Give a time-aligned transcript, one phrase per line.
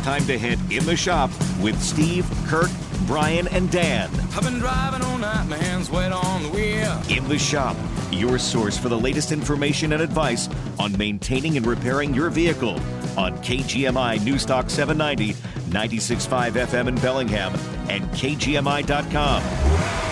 [0.00, 1.28] It's time to head in the shop
[1.60, 2.70] with Steve, Kirk,
[3.06, 4.08] Brian, and Dan.
[4.34, 7.02] I've been driving all night, my hands wet on the wheel.
[7.10, 7.76] In the shop,
[8.10, 10.48] your source for the latest information and advice
[10.78, 12.80] on maintaining and repairing your vehicle
[13.18, 15.34] on KGMI Newstalk 790,
[15.68, 17.52] 96.5 FM in Bellingham,
[17.90, 20.09] and KGMI.com.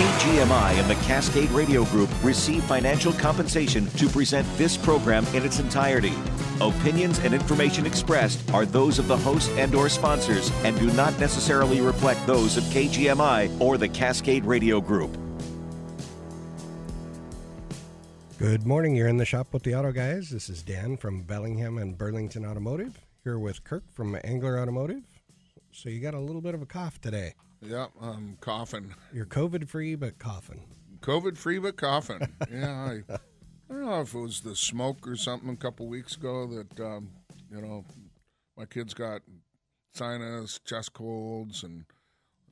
[0.00, 5.58] KGMI and the Cascade Radio Group receive financial compensation to present this program in its
[5.58, 6.14] entirety.
[6.58, 11.18] Opinions and information expressed are those of the host and or sponsors and do not
[11.20, 15.14] necessarily reflect those of KGMI or the Cascade Radio Group.
[18.38, 18.96] Good morning.
[18.96, 20.30] You're in the shop with the auto guys.
[20.30, 22.98] This is Dan from Bellingham and Burlington Automotive.
[23.22, 25.02] Here with Kirk from Angler Automotive.
[25.72, 27.34] So you got a little bit of a cough today.
[27.62, 28.94] Yeah, I'm coughing.
[29.12, 30.62] You're COVID free, but coughing.
[31.00, 32.20] COVID free, but coughing.
[32.50, 33.18] yeah, I, I,
[33.68, 37.10] don't know if it was the smoke or something a couple weeks ago that um,
[37.50, 37.84] you know
[38.56, 39.22] my kids got
[39.94, 41.84] sinus, chest colds, and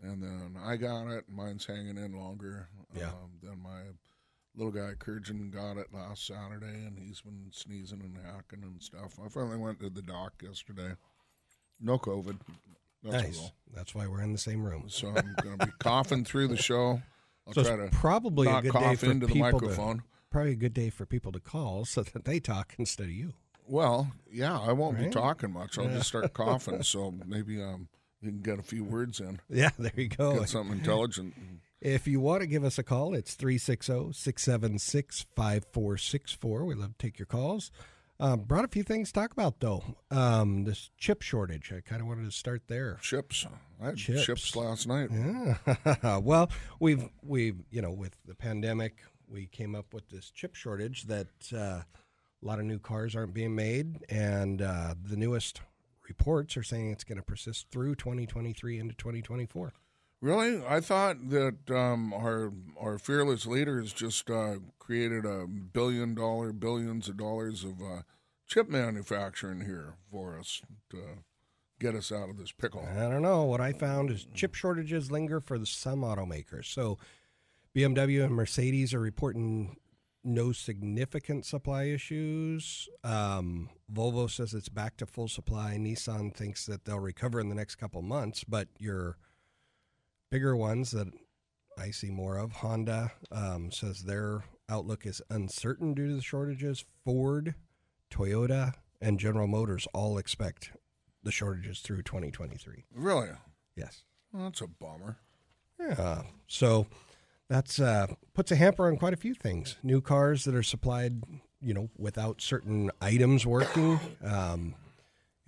[0.03, 1.25] and then I got it.
[1.29, 2.69] Mine's hanging in longer.
[2.95, 3.09] Yeah.
[3.09, 3.81] Um, then my
[4.55, 9.19] little guy Kurjan got it last Saturday, and he's been sneezing and hacking and stuff.
[9.25, 10.95] I finally went to the doc yesterday.
[11.81, 12.39] No COVID.
[13.03, 13.53] That's nice.
[13.75, 14.85] That's why we're in the same room.
[14.89, 17.01] So I'm going to be coughing through the show.
[17.47, 19.99] I'll so try it's to probably a good day for into the people microphone.
[19.99, 23.13] To, probably a good day for people to call so that they talk instead of
[23.13, 23.33] you.
[23.67, 25.79] Well, yeah, I won't be talking much.
[25.79, 26.83] I'll just start coughing.
[26.83, 27.89] So maybe um,
[28.21, 30.39] you can get a few words in, Yeah, there you go.
[30.41, 31.35] get something intelligent.
[31.81, 36.65] If you want to give us a call, it's 360 676 5464.
[36.65, 37.71] We love to take your calls.
[38.21, 39.85] Um, brought a few things to talk about, though.
[40.11, 41.73] Um, this chip shortage.
[41.73, 42.99] I kind of wanted to start there.
[43.01, 43.47] Chips.
[43.81, 44.25] I had Chips.
[44.25, 45.11] chips, last night.
[45.13, 46.19] Yeah.
[46.23, 48.97] well, we've we've you know with the pandemic,
[49.29, 51.85] we came up with this chip shortage that uh, a
[52.43, 55.61] lot of new cars aren't being made, and uh, the newest
[56.09, 59.73] reports are saying it's going to persist through 2023 into 2024.
[60.21, 60.65] Really?
[60.67, 67.09] I thought that um, our our fearless leaders just uh, created a billion dollar, billions
[67.09, 68.03] of dollars of uh,
[68.47, 70.99] chip manufacturing here for us to
[71.79, 72.85] get us out of this pickle.
[72.85, 73.45] I don't know.
[73.45, 76.65] What I found is chip shortages linger for some automakers.
[76.65, 76.99] So
[77.77, 79.77] BMW and Mercedes are reporting
[80.25, 82.89] no significant supply issues.
[83.05, 85.77] Um, Volvo says it's back to full supply.
[85.79, 89.17] Nissan thinks that they'll recover in the next couple months, but your
[90.31, 91.09] bigger ones that
[91.79, 96.85] I see more of, Honda um, says their outlook is uncertain due to the shortages.
[97.05, 97.55] Ford,
[98.11, 100.73] Toyota, and General Motors all expect
[101.23, 102.85] the shortages through 2023.
[102.95, 103.29] Really?
[103.77, 104.03] Yes.
[104.33, 105.19] Well, that's a bummer.
[105.79, 106.23] Yeah.
[106.49, 106.87] So
[107.49, 109.77] that's uh, puts a hamper on quite a few things.
[109.83, 111.23] New cars that are supplied,
[111.61, 114.01] you know, without certain items working.
[114.25, 114.75] Um,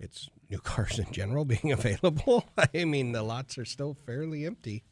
[0.01, 2.45] it's new cars in general being available.
[2.73, 4.83] I mean, the lots are still fairly empty.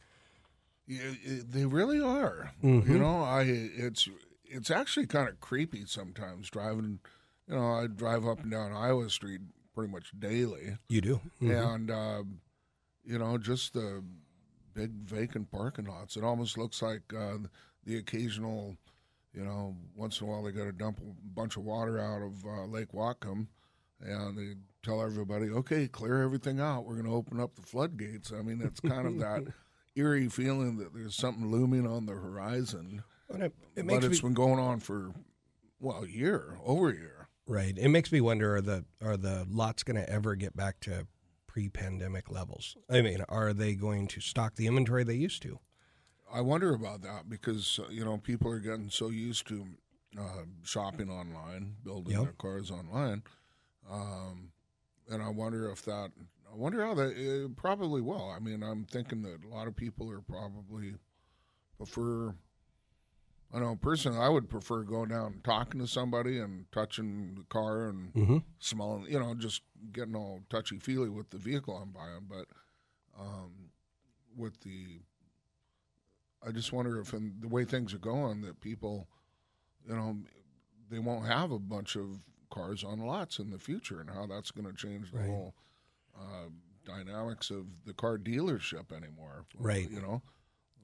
[0.88, 1.12] Yeah,
[1.50, 2.52] they really are.
[2.64, 2.92] Mm-hmm.
[2.92, 4.08] You know, I it's
[4.46, 7.00] it's actually kind of creepy sometimes driving.
[7.48, 9.42] You know, I drive up and down Iowa Street
[9.75, 11.22] pretty much daily, You do.
[11.42, 11.74] Mhm.
[11.75, 12.42] and um,
[13.03, 14.03] you know, just the
[14.74, 16.16] big vacant parking lots.
[16.18, 17.38] It almost looks like uh,
[17.86, 18.78] the occasional.
[19.31, 22.24] You know, once in a while they got to dump a bunch of water out
[22.24, 23.46] of uh, Lake Whatcom,
[24.02, 26.85] and they tell everybody, "Okay, clear everything out.
[26.85, 29.53] We're going to open up the floodgates." I mean, it's kind of that
[29.95, 33.03] eerie feeling that there's something looming on the horizon.
[33.29, 35.12] But it, it but it's me been going on for
[35.79, 37.28] well a year, over a year.
[37.47, 37.78] right.
[37.78, 41.07] It makes me wonder: are the are the lots going to ever get back to
[41.47, 42.78] pre-pandemic levels?
[42.89, 45.59] I mean, are they going to stock the inventory they used to?
[46.31, 49.66] I wonder about that because uh, you know people are getting so used to
[50.19, 52.23] uh, shopping online, building Yep.
[52.23, 53.23] their cars online,
[53.89, 54.51] um,
[55.09, 56.12] and I wonder if that.
[56.52, 57.16] I wonder how that.
[57.18, 58.30] It probably will.
[58.36, 60.96] I mean, I'm thinking that a lot of people are probably
[61.78, 62.34] prefer.
[63.54, 67.44] I know personally, I would prefer going down and talking to somebody and touching the
[67.44, 68.38] car and Mm-hmm.
[68.60, 69.62] smelling, you know, just
[69.92, 72.28] getting all touchy feely with the vehicle I'm buying.
[72.30, 72.45] But
[73.19, 73.51] um,
[74.38, 75.01] with the,
[76.48, 79.07] I just wonder if in the way things are going, that people,
[79.88, 80.18] you know,
[80.92, 82.19] they won't have a bunch of
[82.50, 85.28] cars on lots in the future, and how that's going to change the Right.
[85.28, 85.54] whole
[86.19, 86.50] uh,
[86.86, 89.46] dynamics of the car dealership anymore.
[89.57, 89.90] Right.
[89.90, 90.22] You know,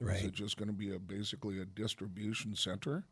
[0.00, 3.04] is it just going to be a basically a distribution center?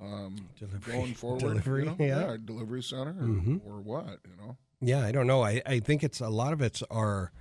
[0.00, 1.96] Um, Delivery- going forward, delivery, you know?
[1.98, 2.36] yeah.
[2.42, 3.60] delivery center, or, Mhm.
[3.66, 4.56] or what, you know?
[4.80, 5.42] Yeah, I don't know.
[5.42, 7.32] I, I think it's a lot of it's are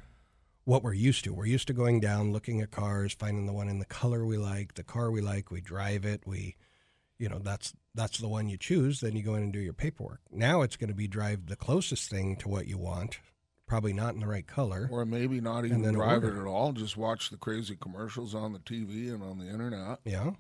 [0.66, 1.34] what we're used to.
[1.34, 4.38] We're used to going down, looking at cars, finding the one in the color we
[4.38, 6.58] like, the car we like, we drive it, we
[7.20, 9.74] you know, that's that's the one you choose, then you go in and do your
[9.74, 10.22] paperwork.
[10.32, 13.20] Now it's going to be drive the closest thing to what you want,
[13.68, 14.88] probably not in the right color.
[14.92, 16.38] or maybe not even drive order.
[16.38, 16.72] it at all.
[16.72, 20.32] Just watch the crazy commercials on the TV and on the internet, Yeah.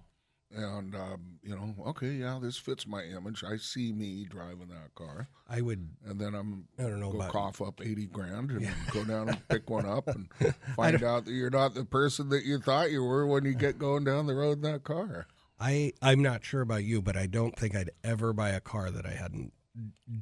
[0.55, 3.43] and um, you know, okay, yeah, this fits my image.
[3.43, 5.89] I see me driving that car, I would.
[6.05, 9.29] and then I'm I don't know go about- cough up eighty grand and go down
[9.29, 10.29] and pick one up and
[10.75, 13.77] find out that you're not the person that you thought you were when you get
[13.79, 15.27] going down the road in that car.
[15.59, 18.89] I I'm not sure about you, but I don't think I'd ever buy a car
[18.91, 19.53] that I hadn't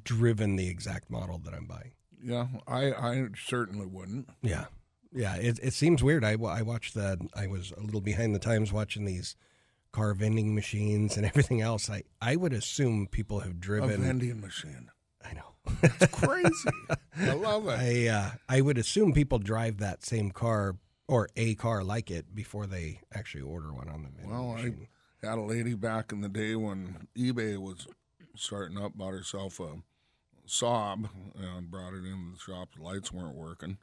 [0.03, 1.91] driven the exact model that I'm buying.
[2.23, 4.29] Yeah, I I certainly wouldn't.
[4.41, 4.65] Yeah,
[5.13, 5.35] yeah.
[5.35, 6.23] It it seems weird.
[6.23, 7.19] I I watched that.
[7.35, 9.35] I was a little behind the times watching these
[9.91, 11.89] car vending machines and everything else.
[11.89, 14.01] I I would assume people have A driven.
[14.01, 14.89] vending machine.
[15.23, 15.53] I know.
[15.83, 16.69] It's crazy.
[17.19, 17.79] I love it.
[17.79, 22.33] I uh, I would assume people drive that same car or a car like it
[22.35, 24.77] before they actually order one on the vending Well, machine.
[24.81, 24.87] I
[25.21, 27.87] had a lady back in the day when eBay was
[28.35, 29.75] starting up, bought herself a
[30.47, 32.69] Saab and brought it into the shop.
[32.75, 33.77] The lights weren't working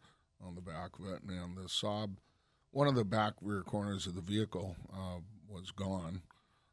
[0.44, 2.16] on the back of it, and the Saab,
[2.70, 6.22] one of the back rear corners of the vehicle uh, was gone,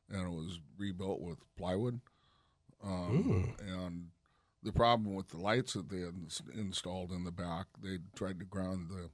[0.09, 1.99] and it was rebuilt with plywood.
[2.83, 4.09] Um, And
[4.63, 6.15] the problem with the lights that they had
[6.55, 9.09] installed in the back, they tried to ground the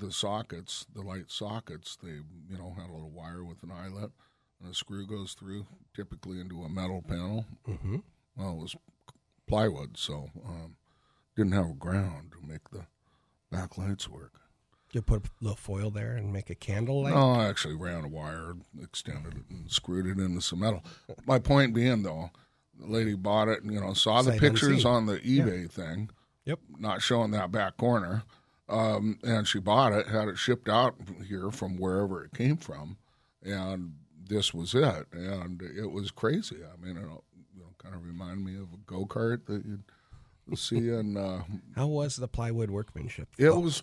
[0.00, 1.96] the sockets, the light sockets.
[2.02, 4.10] They, you know, had a little wire with an eyelet,
[4.62, 7.44] and a screw goes through, typically into a metal panel.
[7.68, 7.96] Mm-hmm.
[8.36, 8.76] Well, it was
[9.46, 10.76] plywood, so um,
[11.36, 12.86] didn't have a ground to make the
[13.52, 14.34] backlights work.
[14.92, 17.14] You put a little foil there and make a candle light.
[17.14, 20.82] No, I actually ran a wire, extended it, and screwed it into some metal.
[21.26, 22.30] My point being, though,
[22.80, 24.86] the lady bought it, and you know, saw the pictures unseen.
[24.90, 26.08] on the eBay thing,
[26.46, 26.60] Yep.
[26.78, 28.22] not showing that back corner,
[28.70, 30.94] um, and she bought it, had it shipped out
[31.26, 32.96] here from wherever it came from,
[33.42, 33.92] and
[34.28, 36.58] this was it, and it was crazy.
[36.64, 40.58] I mean, it you know, kind of reminded me of a go kart that you'd
[40.58, 41.42] see, and uh,
[41.76, 43.28] How was the plywood workmanship?
[43.38, 43.82] it was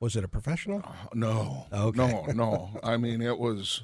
[0.00, 0.82] Was it a professional?
[1.14, 1.96] No, Okay.
[1.98, 2.80] no, no.
[2.82, 3.82] I mean, it was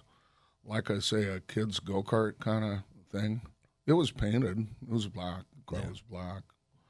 [0.64, 2.78] like I say, a kid's go kart kind of
[3.12, 3.40] thing.
[3.86, 4.58] It was painted.
[4.82, 5.44] It was black.
[5.54, 6.42] The car was black.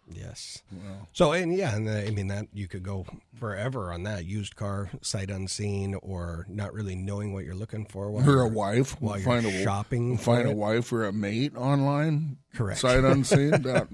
[0.09, 0.63] Yes.
[0.73, 4.25] Well, So and yeah, and the, I mean that you could go forever on that
[4.25, 8.11] used car, sight unseen, or not really knowing what you're looking for.
[8.13, 9.01] While or a you're- wife.
[9.01, 10.57] while you're find a shopping Find a it.
[10.57, 12.37] wife or a mate online.
[12.55, 12.81] Correct.
[12.81, 13.51] Sight unseen.
[13.63, 13.89] That,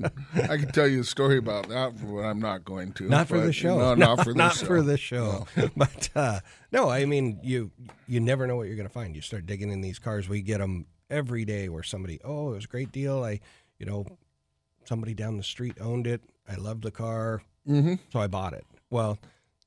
[0.51, 3.05] I could tell you a story about that, but I'm not going to.
[3.09, 3.79] Not for the show.
[3.79, 4.67] No, not for the not show.
[4.67, 5.47] for the show.
[5.77, 6.41] But uh,
[6.73, 7.71] no, I mean you
[8.07, 9.17] you never know what you're going to find.
[9.17, 10.29] You start digging in these cars.
[10.29, 13.25] We get them every day where somebody, oh, it was a great deal.
[13.25, 13.41] I,
[13.79, 14.07] you know,
[14.85, 16.21] somebody down the street owned it.
[16.49, 17.99] I loved the car, Mhm.
[18.13, 18.67] so I bought it.
[18.91, 19.19] Well,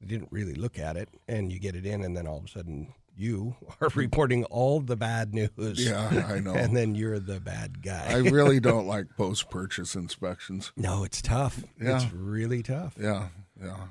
[0.02, 2.46] I didn't really look at it, and you get it in, and then all of
[2.46, 5.50] a sudden you are reporting all the bad news.
[5.86, 6.54] Yeah, I know.
[6.54, 8.06] and then you're the bad guy.
[8.10, 10.72] I really don't like post purchase inspections.
[10.76, 11.64] no, it's tough.
[11.82, 11.96] Yeah.
[11.96, 12.96] It's really tough.
[13.00, 13.30] Yeah,
[13.62, 13.88] yeah.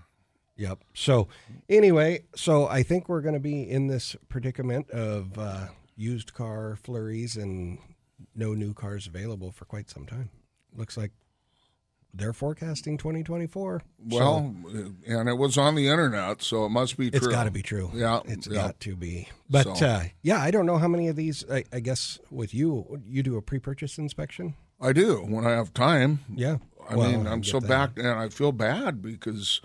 [0.56, 0.84] Yep.
[0.94, 1.26] So,
[1.68, 5.66] anyway, so I think we're going to be in this predicament of uh,
[5.96, 7.78] used car flurries and
[8.36, 10.30] no new cars available for quite some time.
[10.74, 11.12] Looks like
[12.12, 13.82] they're forecasting 2024.
[14.10, 14.54] So Well,
[15.06, 17.16] and it was on the internet, so it must be true.
[17.18, 17.90] it's got to be true.
[17.94, 18.54] Yeah, It's yeah.
[18.54, 19.28] got to be.
[19.50, 21.44] But So- uh, yeah, I don't know how many of these.
[21.50, 24.54] I, I guess with you, you do a pre-purchase inspection.
[24.80, 26.20] I do when I have time.
[26.32, 26.58] Yeah.
[26.88, 27.68] I Well, mean, I'm so that.
[27.68, 29.60] back, and I feel bad because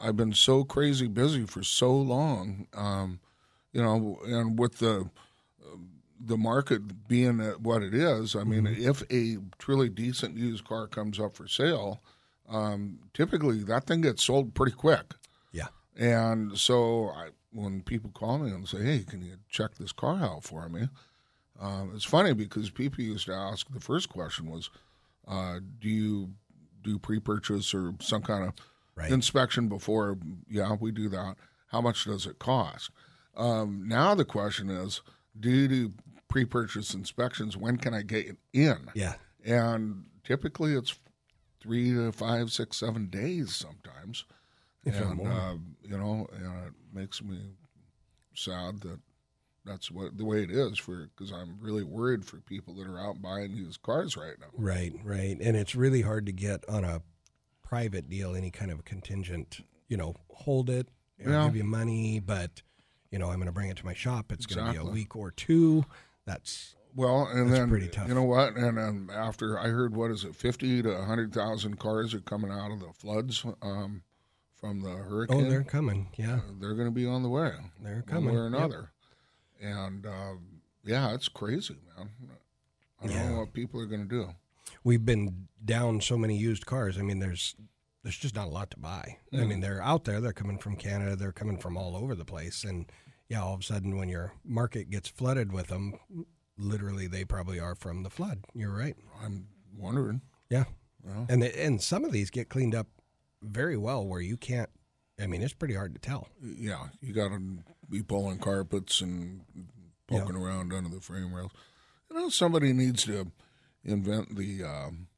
[0.00, 2.66] I've been so crazy busy for so long.
[2.74, 3.20] Um,
[3.72, 5.08] you know, and with the
[6.20, 8.88] the market being what it is, I mean, Mm-hmm.
[8.88, 12.00] if a truly decent used car comes up for sale,
[12.48, 15.14] um, typically that thing gets sold pretty quick.
[15.52, 15.68] Yeah.
[15.96, 20.16] And so I, when people call me and say, "Hey, can you check this car
[20.20, 20.88] out for me?"
[21.60, 23.68] Um, it's funny because people used to ask.
[23.72, 24.70] The first question was,
[25.26, 26.30] uh, "Do you
[26.82, 28.54] do pre-purchase or some kind of
[28.94, 29.10] Right.
[29.12, 31.36] inspection before?" Yeah, we do that.
[31.68, 32.90] How much does it cost?
[33.36, 35.00] Um, now the question is,
[35.38, 35.92] do you do
[36.28, 37.56] pre-purchase inspections?
[37.56, 38.90] When can I get in?
[38.94, 39.14] Yeah.
[39.44, 40.94] And typically, it's
[41.60, 44.24] three to five, six, seven days sometimes.
[44.84, 47.38] If and uh, you know, and it makes me
[48.34, 48.98] sad that
[49.64, 53.00] that's what the way it is for because I'm really worried for people that are
[53.00, 54.46] out buying used cars right now.
[54.56, 55.36] Right, right.
[55.40, 57.02] And it's really hard to get on a
[57.62, 61.44] private deal any kind of contingent, you know, hold it, Yeah.
[61.46, 62.62] give you money, but,
[63.10, 64.32] you know, I'm going to bring it to my shop.
[64.32, 65.84] It's going to be a week or two.
[66.28, 68.06] That's, Well, and That's then pretty tough.
[68.06, 68.54] you know what?
[68.56, 72.50] And then after I heard what is it, fifty to hundred thousand cars are coming
[72.52, 74.02] out of the floods um,
[74.60, 75.46] from the hurricane.
[75.46, 76.08] oh, they're coming.
[76.16, 76.40] Yeah.
[76.60, 77.52] they're going to be on the way.
[77.82, 78.34] They're one coming.
[78.34, 78.54] way or Yep.
[78.58, 78.90] another.
[79.60, 80.40] And um,
[80.84, 82.10] yeah, it's crazy, man.
[83.00, 83.28] I don't Yeah.
[83.30, 84.28] know what people are going to do.
[84.84, 86.98] We've been down so many used cars.
[86.98, 87.54] I mean, there's,
[88.02, 89.16] there's just not a lot to buy.
[89.32, 90.20] I mean, they're out there.
[90.20, 91.16] They're coming from Canada.
[91.16, 92.64] They're coming from all over the place.
[92.64, 92.84] And
[93.28, 95.94] yeah, all of a sudden, when your market gets flooded with them,
[96.56, 98.44] literally, they probably are from the flood.
[98.54, 98.96] You're right.
[99.22, 100.22] I'm wondering.
[100.50, 100.64] Yeah.
[101.02, 101.26] Well.
[101.28, 102.88] And they, and some of these get cleaned up
[103.42, 104.70] very well, where you can't.
[105.20, 106.28] I mean, it's pretty hard to tell.
[106.40, 107.58] Yeah, you got to
[107.90, 109.42] be pulling carpets and
[110.06, 111.50] poking around under the frame rails.
[112.10, 113.30] You know, somebody needs to
[113.84, 115.08] invent the um,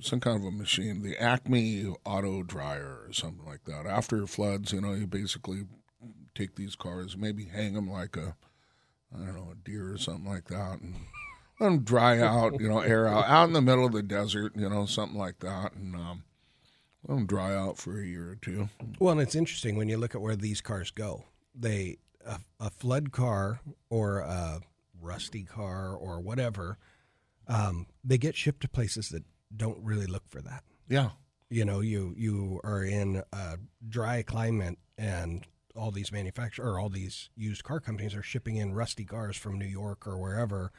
[0.00, 3.86] some kind of a machine, the Acme auto dryer or something like that.
[3.86, 5.62] After floods, you know, you basically
[6.34, 8.36] take these cars, maybe hang them like a,
[9.14, 10.94] I don't know, a deer or something like that, and
[11.60, 14.52] let them dry out, you know, air out, out in the middle of the desert,
[14.56, 16.24] you know, something like that, and um,
[17.06, 18.68] let them dry out for a year or two.
[18.98, 21.24] Well, and it's interesting when you look at where these cars go.
[21.54, 24.60] They a, a flood car or a
[25.00, 26.78] rusty car or whatever,
[27.46, 29.24] um, they get shipped to places that
[29.56, 30.62] don't really look for that.
[30.88, 31.10] Yeah,
[31.50, 33.58] You know, you you are in a
[33.88, 35.46] dry climate, and
[35.78, 39.58] all these manufacturers or all these used car companies are shipping in rusty cars from
[39.58, 40.72] New York or wherever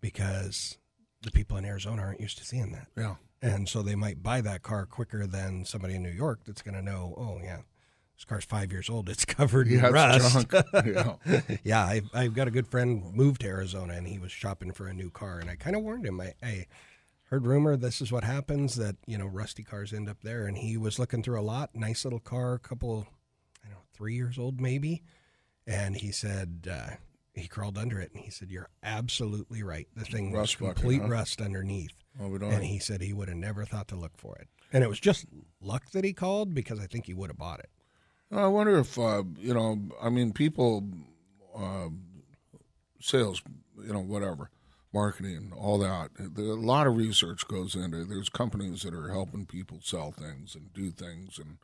[0.00, 0.78] because
[1.22, 2.88] the people in Arizona aren't used to seeing that.
[2.96, 3.14] yeah.
[3.42, 6.76] And so they might buy that car quicker than somebody in New York that's going
[6.76, 7.58] to know, oh, yeah,
[8.16, 9.10] this car's five years old.
[9.10, 10.46] It's covered in Yeah, it's rust.
[10.86, 11.40] yeah.
[11.62, 14.86] yeah, I've, I've got a good friend moved to Arizona and he was shopping for
[14.86, 15.38] a new car.
[15.40, 16.66] And I kind of warned him, I, I
[17.24, 20.46] heard rumor this is what happens that, you know, rusty cars end up there.
[20.46, 23.06] And he was looking through a lot, nice little car, a couple, I
[23.94, 25.02] three years old maybe.
[25.66, 26.96] And he said, uh,
[27.34, 29.88] he crawled under it and he said, You're absolutely right.
[29.96, 31.08] The thing was Rust bucket, complete huh?
[31.08, 31.94] rust underneath.
[32.18, 32.36] We.
[32.46, 34.48] And he said he would have never thought to look for it.
[34.72, 35.26] And it was just
[35.60, 37.70] luck that he called because I think he would have bought it.
[38.30, 39.80] I wonder if uh, you know.
[40.02, 40.84] I mean, people,
[41.56, 41.88] uh,
[43.00, 43.42] sales,
[43.76, 44.50] you know, whatever,
[44.92, 46.10] marketing, all that.
[46.18, 48.02] There, a lot of research goes into.
[48.02, 48.08] it.
[48.08, 51.58] There's companies that are helping people sell things and do things, and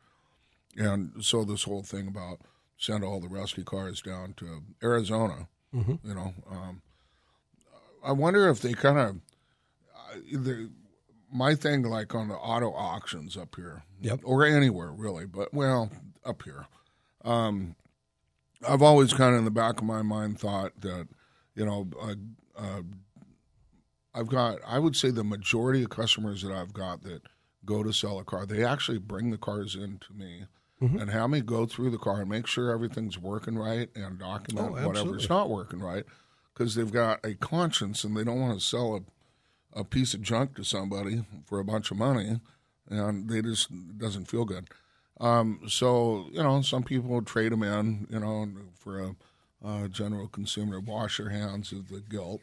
[0.77, 2.41] and so this whole thing about
[2.79, 5.49] send all the rusty cars down to Arizona.
[6.03, 6.83] You know, um,
[8.05, 9.17] I wonder if they kind of.
[10.35, 10.53] Uh,
[11.33, 14.21] my thing, like on the auto auctions up here, Yep.
[14.25, 15.91] or anywhere really, but well,
[16.25, 16.67] up here.
[17.25, 17.77] Um,
[18.69, 21.07] I've always kind of in the back of my mind thought that,
[21.55, 22.15] you know, uh,
[22.57, 22.83] uh,
[24.13, 27.23] I've got, I would say the majority of customers that I've got that
[27.65, 30.47] go to sell a car, they actually bring the cars in to me
[30.81, 34.69] and have me go through the car and make sure everything's working right and document
[34.71, 36.05] Oh, whatever's not working right
[36.55, 39.01] because they've got a conscience and they don't want to sell a
[39.73, 42.41] a piece of junk to somebody for a bunch of money,
[42.89, 44.69] and they just it doesn't feel good.
[45.21, 49.15] Um, so you know, some people trade them in, you know, for a,
[49.65, 52.41] a general consumer wash their hands of the guilt,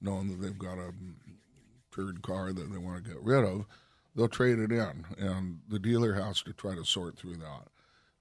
[0.00, 0.92] knowing that they've got a
[1.94, 3.64] turd car that they want to get rid of.
[4.14, 7.68] They'll trade it in, and the dealer has to try to sort through that.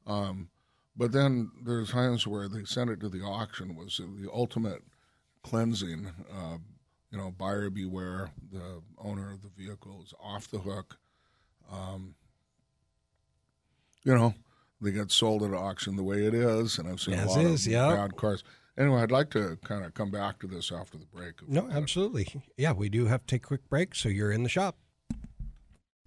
[0.05, 0.50] Um,
[0.95, 4.81] but then there's times where they send it to the auction was the ultimate
[5.43, 6.12] cleansing.
[6.31, 6.57] Uh,
[7.12, 8.31] you know, buyer beware.
[8.51, 10.97] The owner of the vehicle is off the hook.
[11.71, 12.15] Um,
[14.03, 14.33] you know,
[14.81, 17.45] they get sold at auction the way it is, and I've seen As a lot
[17.45, 17.95] is, of yeah.
[17.95, 18.43] bad cars.
[18.77, 21.35] Anyway, I'd like to kind of come back to this after the break.
[21.47, 22.27] No, absolutely.
[22.57, 24.75] Yeah, we do have to take a quick break, so you're in the shop.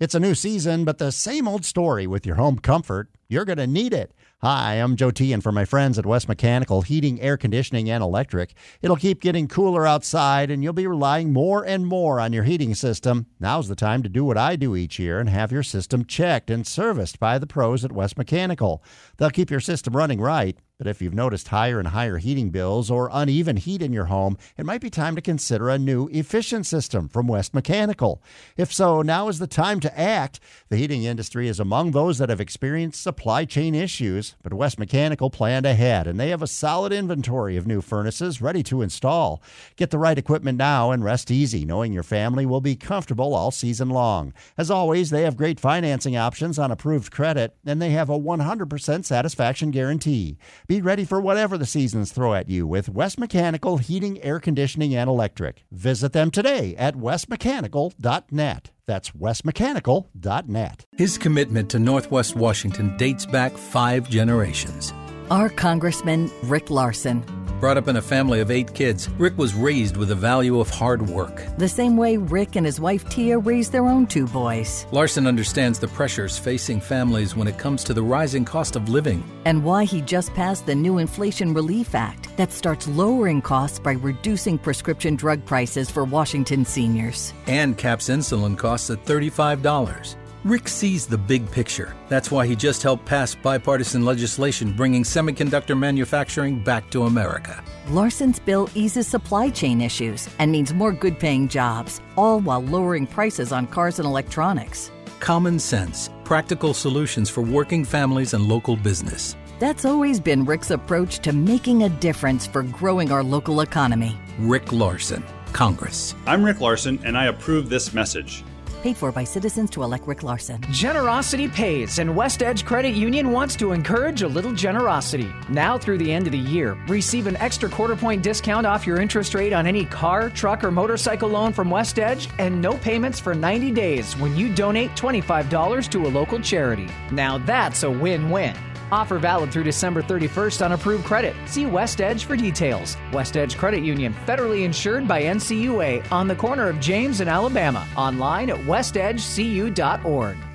[0.01, 3.09] It's a new season, but the same old story with your home comfort.
[3.29, 4.13] You're going to need it.
[4.43, 8.01] Hi, I'm Joe T, and for my friends at West Mechanical Heating, Air Conditioning, and
[8.01, 12.45] Electric, it'll keep getting cooler outside, and you'll be relying more and more on your
[12.45, 13.27] heating system.
[13.41, 16.49] Now's the time to do what I do each year and have your system checked
[16.49, 18.85] and serviced by the pros at West Mechanical.
[19.17, 20.57] They'll keep your system running right.
[20.79, 24.39] But if you've noticed higher and higher heating bills or uneven heat in your home,
[24.57, 28.23] it might be time to consider a new efficient system from West Mechanical.
[28.57, 30.39] If so, now is the time to act.
[30.69, 35.31] The heating industry is among those that have experienced supply chain issues, but West Mechanical
[35.31, 39.43] planned ahead and they have a solid inventory of new furnaces ready to install.
[39.75, 43.51] Get the right equipment now and rest easy, knowing your family will be comfortable all
[43.51, 44.33] season long.
[44.57, 49.05] As always, they have great financing options on approved credit and they have a 100%
[49.05, 50.39] satisfaction guarantee.
[50.69, 54.95] Be ready for whatever the seasons throw at you with West Mechanical Heating, Air Conditioning,
[54.95, 55.65] and Electric.
[55.73, 58.71] Visit them today at westmechanical.net.
[58.87, 60.87] That's westmechanical.net.
[60.95, 64.93] His commitment to Northwest Washington dates back five generations.
[65.31, 67.23] Our Congressman Rick Larsen.
[67.61, 70.71] Brought up in a family of eight kids, Rick was raised with the value of
[70.71, 71.43] hard work.
[71.59, 74.87] The same way Rick and his wife Tia raised their own two boys.
[74.93, 79.23] Larsen understands the pressures facing families when it comes to the rising cost of living.
[79.45, 83.93] And why he just passed the new Inflation Relief Act that starts lowering costs by
[83.93, 87.35] reducing prescription drug prices for Washington seniors.
[87.49, 90.15] and caps insulin costs at $35.
[90.45, 91.97] Rick sees the big picture.
[92.09, 97.63] That's why he just helped pass bipartisan legislation bringing semiconductor manufacturing back to America.
[97.89, 103.05] Larsen's bill eases supply chain issues and means more good paying jobs, all while lowering
[103.05, 104.93] prices on cars and electronics.
[105.19, 109.35] Common sense, practical solutions for working families and local business.
[109.59, 114.17] That's always been Rick's approach to making a difference for growing our local economy.
[114.39, 116.15] Rick Larsen, Congress.
[116.27, 118.45] I'm Rick Larsen, and I approve this message.
[118.83, 120.61] Paid for by citizens to elect Rick Larsen.
[120.71, 125.29] Generosity pays, and West Edge Credit Union wants to encourage a little generosity.
[125.49, 129.01] Now through the end of the year, receive an extra quarter point discount off your
[129.01, 133.19] interest rate on any car, truck, or motorcycle loan from West Edge, and no payments
[133.19, 136.89] for 90 days when you donate $25 to a local charity.
[137.11, 138.55] Now that's a win win.
[138.91, 141.37] Offer valid through December 31st on approved credit.
[141.47, 142.97] See West Edge for details.
[143.13, 147.87] West Edge Credit Union, federally insured by NCUA on the corner of James and Alabama.
[147.97, 150.48] Online at westedgecu.org.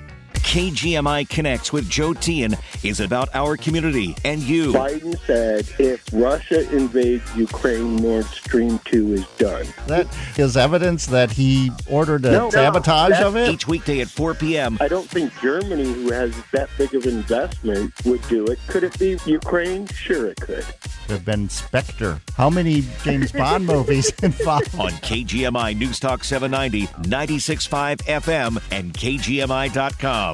[0.44, 4.72] KGMI Connects with Joe Teehan is about our community and you.
[4.72, 9.66] Biden said if Russia invades Ukraine, Nord Stream 2 is done.
[9.86, 10.06] That
[10.38, 13.48] is evidence that he ordered a No, no, sabotage that's- of it.
[13.50, 14.76] Each weekday at 4 p.m.
[14.80, 18.58] I don't think Germany, who has that big of investment, would do it.
[18.68, 19.86] Could it be Ukraine?
[19.88, 20.64] Sure, it could.
[21.06, 22.20] Could have been Spectre.
[22.36, 24.74] How many James Bond movies involved?
[24.78, 30.33] on KGMI News Talk 790, 96.5 FM, and KGMI.com.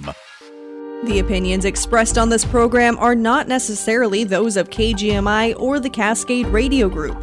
[1.05, 6.47] The opinions expressed on this program are not necessarily those of KGMI or the Cascade
[6.49, 7.17] Radio Group.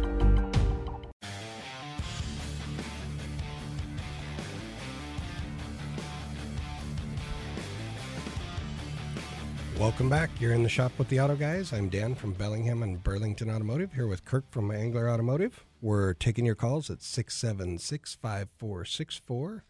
[9.78, 10.30] Welcome back.
[10.40, 11.72] You're in the shop with the auto guys.
[11.72, 15.64] I'm Dan from Bellingham and Burlington Automotive here with Kirk from Angler Automotive.
[15.80, 19.64] We're taking your calls at 676 5464.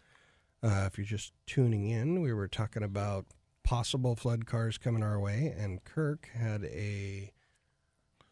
[0.62, 3.26] Uh, If you're just tuning in, we were talking about
[3.68, 7.30] possible flood cars coming our way, and Kirk had a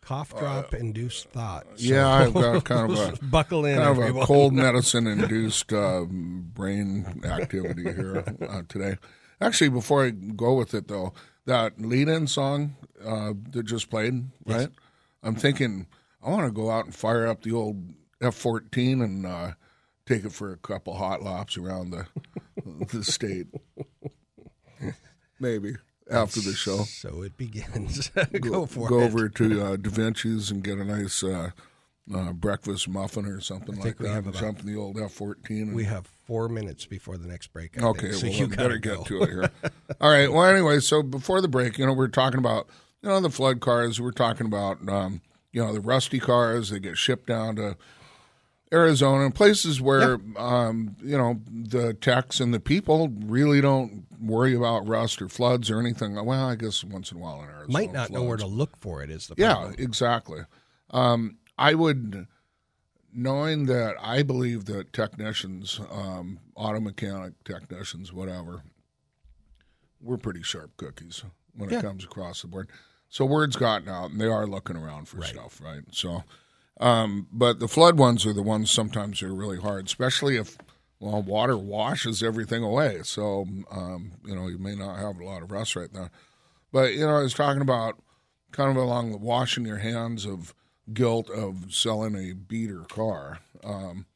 [0.01, 1.67] cough drop induced thought.
[1.77, 3.77] So- Yeah, I've got kind of a buckle in.
[3.77, 8.97] kind of a cold medicine induced uh, brain activity here uh, today.
[9.39, 11.13] Actually, before I go with it though,
[11.45, 14.71] that lead-in song uh, that just played, right?
[15.23, 15.87] I'm thinking
[16.25, 17.85] I want to go out and fire up the old
[18.23, 19.53] F-14 and uh,
[20.07, 22.07] take it for a couple hot laps around the
[22.91, 23.49] the state.
[25.39, 25.77] Maybe
[26.11, 26.85] after the show.
[26.85, 28.11] So it begins.
[28.41, 29.05] go, for go it.
[29.05, 31.51] over to uh, Da Vinci's and get a nice uh,
[32.15, 34.15] uh, breakfast muffin or something I like we that.
[34.25, 35.75] have jump in the old F fourteen.
[35.75, 37.81] We have four minutes before the next break.
[37.81, 38.99] I Okay, think, so well, you better go.
[38.99, 39.51] get to it here.
[40.01, 40.31] All right.
[40.33, 42.69] Well, anyway, so before the break, you know, we are talking about
[43.03, 44.01] you know the flood cars.
[44.01, 45.21] We're talking about um,
[45.53, 46.71] you know the rusty cars.
[46.71, 47.77] They get shipped down to
[48.73, 54.55] Arizona and places where um, you know the techs and the people really don't worry
[54.55, 56.15] about rust or floods or anything.
[56.15, 58.77] Well, I guess once in a while in Arizona, Might not know where to look
[58.79, 59.11] for it.
[59.11, 59.75] Is the problem.
[59.79, 60.41] Yeah, exactly.
[60.91, 62.27] Um, I would,
[63.13, 68.63] knowing that I believe that technicians, um, auto mechanic technicians, whatever,
[70.01, 71.25] we're pretty sharp cookies
[71.55, 71.79] when Yeah.
[71.79, 72.69] it comes across the board.
[73.09, 75.83] So word's gotten out, and they are looking around for stuff, right?
[75.93, 76.25] So,
[76.81, 80.59] um, but the flood ones are the ones sometimes are really hard, especially if
[81.01, 83.01] well water washes everything away.
[83.03, 86.11] So, um, you know, you may not have a lot of rust right now.
[86.73, 87.99] But you know, I was talking about
[88.53, 90.55] kind of along the washing your hands of
[90.93, 93.41] guilt of selling a beater car.
[93.65, 94.07] Um,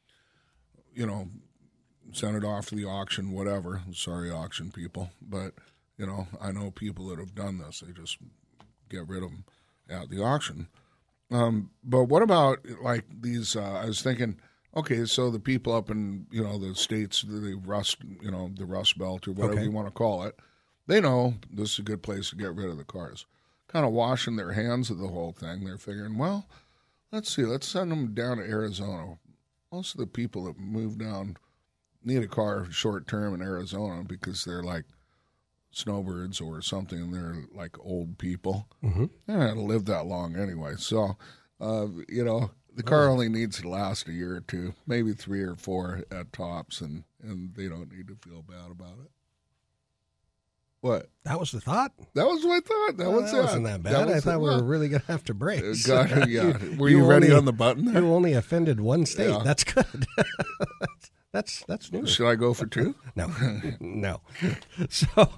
[0.94, 1.28] you know,
[2.12, 3.82] send it off to the auction, whatever.
[3.92, 5.54] Sorry, auction people, but
[5.96, 7.80] you know, I know people that have done this.
[7.80, 8.18] They just
[8.88, 9.44] get rid of them
[9.88, 10.68] at the auction.
[11.30, 13.54] Um, but what about like these?
[13.56, 14.36] Uh, I was thinking,
[14.76, 18.64] okay, so the people up in you know the states, the rust, you know, the
[18.66, 19.64] Rust Belt or whatever Okay.
[19.64, 20.36] you want to call it,
[20.86, 23.26] they know this is a good place to get rid of the cars.
[23.68, 25.64] Kind of washing their hands of the whole thing.
[25.64, 26.48] They're figuring, well,
[27.12, 29.18] let's see, let's send them down to Arizona.
[29.70, 31.36] Most of the people that move down
[32.02, 34.84] need a car short term in Arizona because they're like
[35.70, 37.10] snowbirds or something.
[37.10, 38.68] They're like old people.
[38.82, 39.06] Mm-hmm.
[39.26, 40.74] They're not to live that long anyway.
[40.78, 41.16] So,
[41.60, 45.42] uh, you know, the car only needs to last a year or two, maybe three
[45.42, 49.10] or four at tops, and, and they don't need to feel bad about it.
[50.80, 51.10] What?
[51.24, 51.92] That was the thought.
[52.14, 52.96] That was my thought.
[52.96, 53.94] That Well, was that wasn't that bad.
[53.94, 55.62] I was thought we were really going to have to break.
[55.62, 56.56] Uh, God, yeah.
[56.78, 58.02] Were you ready on the button there?
[58.02, 59.28] You only offended one state.
[59.28, 59.42] Yeah.
[59.44, 59.84] That's good.
[61.32, 62.06] that's that's new.
[62.06, 62.94] Should I go for two?
[63.16, 63.30] No,
[63.80, 64.20] no.
[64.88, 65.28] So,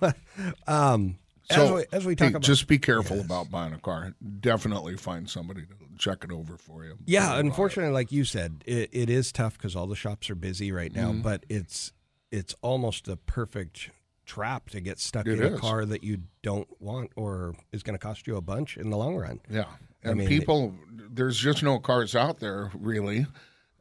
[0.67, 1.19] um,
[1.51, 4.15] as we, as we hey, talk about, just be careful about buying a car.
[4.41, 6.97] Definitely find somebody to check it over for you.
[7.07, 7.41] yeah, before you buy it.
[7.47, 10.95] unfortunately, like you said, it, it is tough because all the shops are busy right
[10.95, 11.13] now.
[11.13, 11.23] Mhm.
[11.23, 11.93] But it's
[12.31, 13.91] it's almost a perfect
[14.25, 17.99] trap to get stuck It in a car that you don't want or is going
[17.99, 19.41] to cost you a bunch in the long run.
[19.51, 19.65] Yeah.
[20.05, 20.75] I And mean, people,
[21.11, 23.27] there's just no cars out there really,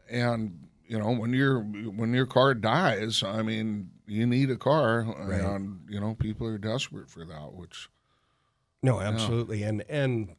[0.10, 5.04] and you know when your when your car dies, I mean you need a car,
[5.04, 5.40] Right.
[5.40, 7.54] and you know people are desperate for that.
[7.54, 7.90] Which
[8.84, 9.64] No, absolutely.
[9.64, 10.36] And and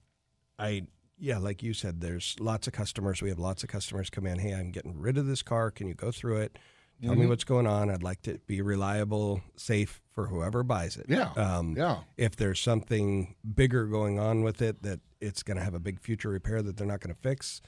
[0.58, 0.86] I
[1.18, 3.22] yeah, like you said, there's lots of customers.
[3.22, 4.38] We have lots of customers come in.
[4.40, 5.70] Hey, I'm getting rid of this car.
[5.70, 6.58] Can you go through it?
[7.02, 7.28] Tell me Mhm.
[7.30, 7.90] what's going on.
[7.90, 11.06] I'd like to be reliable, safe for whoever buys it.
[11.08, 12.02] Yeah, Um, yeah.
[12.16, 15.98] If there's something bigger going on with it that it's going to have a big
[16.00, 17.60] future repair that they're not going to fix,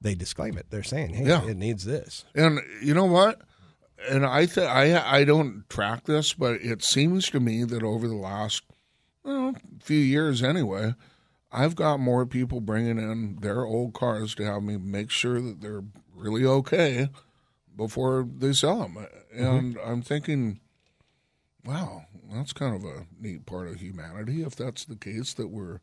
[0.00, 0.66] they disclaim it.
[0.70, 1.44] They're saying, "Hey, Yeah.
[1.46, 3.42] it needs this." And you know what?
[4.08, 8.08] And I th- I I don't track this, but it seems to me that over
[8.08, 8.62] the last
[9.22, 10.94] well, few years anyway,
[11.52, 15.60] I've got more people bringing in their old cars to have me make sure that
[15.60, 15.84] they're
[16.14, 17.10] really okay
[17.76, 18.94] before they sell them.
[18.94, 19.44] Mm-hmm.
[19.44, 20.60] And I'm thinking,
[21.64, 25.80] wow, that's kind of a neat part of humanity if that's the case that we're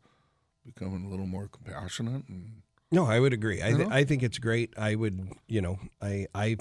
[0.64, 3.62] becoming a little more compassionate and No, I would agree.
[3.62, 3.88] I, th-?
[3.90, 4.72] I think it's great.
[4.78, 6.56] I would, you know, I I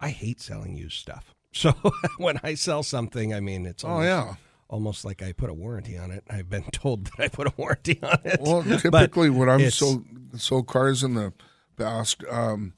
[0.00, 1.32] I hate selling used stuff.
[1.56, 1.72] So
[2.18, 4.34] when I sell something, I mean, it's Oh, yeah.
[4.68, 6.22] almost like I put a warranty on it.
[6.28, 8.40] I've been told that I put a warranty on it.
[8.42, 10.04] Well, But typically when I'm it's- so
[10.36, 11.32] so cars in the
[11.78, 12.74] past, um,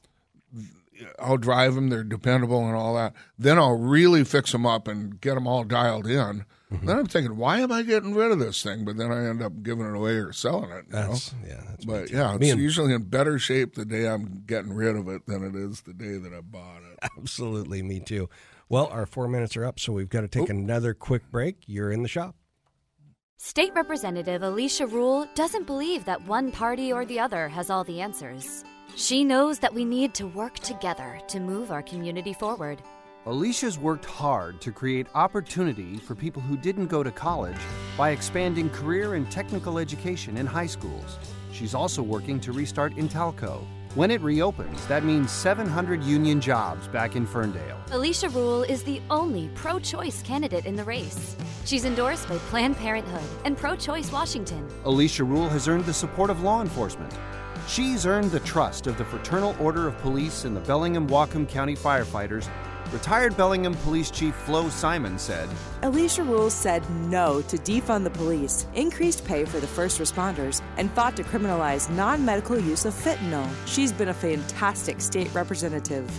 [1.18, 1.88] I'll drive them.
[1.88, 3.14] They're dependable and all that.
[3.38, 6.44] Then I'll really fix them up and get them all dialed in.
[6.72, 6.86] Mm-hmm.
[6.86, 8.84] Then I'm thinking, why am I getting rid of this thing?
[8.84, 10.84] But then I end up giving it away or selling it.
[10.88, 11.48] You That's- know?
[11.48, 14.74] yeah, that's me but yeah, it's and- usually in better shape the day I'm getting
[14.74, 16.98] rid of it than it is the day that I bought it.
[17.18, 18.28] absolutely, me too.
[18.68, 21.56] Well, our four minutes are up, so we've got to take another quick break.
[21.66, 22.34] You're in the shop.
[23.38, 28.00] State Representative Alicia Rule doesn't believe that one party or the other has all the
[28.00, 28.62] answers.
[28.96, 32.82] She knows that we need to work together to move our community forward.
[33.26, 37.58] Alicia's worked hard to create opportunity for people who didn't go to college
[37.96, 41.18] by expanding career and technical education in high schools.
[41.52, 43.66] She's also working to restart Intalco.
[43.96, 47.80] When it reopens, that means 700 union jobs back in Ferndale.
[47.90, 51.36] Alicia Rule is the only pro choice candidate in the race.
[51.64, 54.66] She's endorsed by Planned Parenthood and Pro Choice Washington.
[54.84, 57.12] Alicia Rule has earned the support of law enforcement.
[57.66, 61.74] She's earned the trust of the Fraternal Order of Police and the Bellingham Whatcom County
[61.74, 62.48] firefighters.
[62.92, 65.46] Retired Bellingham Police Chief Flo Simon said,
[65.82, 70.90] Alicia Rules said no to defund the police, increased pay for the first responders, and
[70.92, 73.46] fought to criminalize non medical use of fentanyl.
[73.66, 76.10] She's been a fantastic state representative.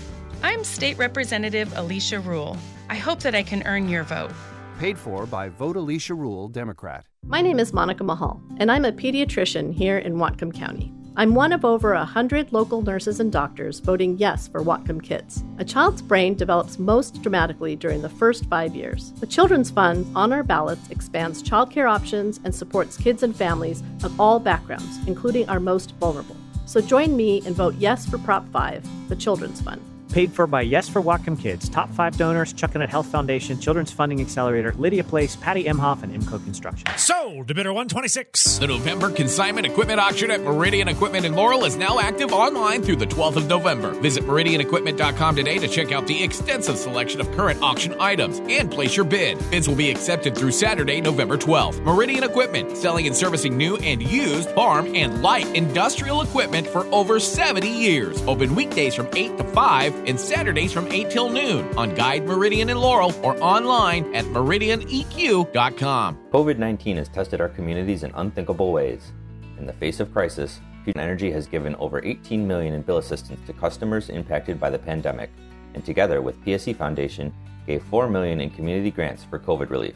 [0.44, 2.56] I'm State Representative Alicia Rule.
[2.88, 4.32] I hope that I can earn your vote.
[4.78, 7.06] paid for by Vote Alicia Rule, Democrat.
[7.26, 10.94] My name is Monica Mahal, and I'm a pediatrician here in Whatcom County.
[11.20, 15.44] I'm one of over a hundred local nurses and doctors voting yes for Whatcom Kids.
[15.58, 19.12] A child's brain develops most dramatically during the first five years.
[19.20, 24.18] The Children's Fund on our ballots expands childcare options and supports kids and families of
[24.18, 26.38] all backgrounds, including our most vulnerable.
[26.66, 29.89] So join me and vote yes for Prop 5, the Children's Fund.
[30.12, 34.20] Paid for by Yes for Whatcom Kids, top five donors, Chuckanut Health Foundation, Children's Funding
[34.20, 36.88] Accelerator, Lydia Place, Patty Emhoff, and Imco Construction.
[36.98, 38.58] Sold to bidder 126.
[38.58, 42.96] The November consignment equipment auction at Meridian Equipment in Laurel is now active online through
[42.96, 43.92] the 12th of November.
[44.02, 48.96] Visit meridianequipment.com today to check out the extensive selection of current auction items and place
[48.96, 49.38] your bid.
[49.52, 51.84] Bids will be accepted through Saturday, November 12th.
[51.84, 57.20] Meridian Equipment, selling and servicing new and used farm and light industrial equipment for over
[57.20, 58.20] 70 years.
[58.24, 62.70] Open weekdays from 8 to 5 and Saturdays from 8 till noon on Guide Meridian
[62.70, 66.18] and Laurel or online at meridianeq.com.
[66.32, 69.12] COVID 19 has tested our communities in unthinkable ways.
[69.58, 73.40] In the face of crisis, Fusion Energy has given over 18 million in bill assistance
[73.46, 75.30] to customers impacted by the pandemic,
[75.74, 77.34] and together with PSE Foundation,
[77.68, 79.96] gave 4 million in community grants for COVID relief.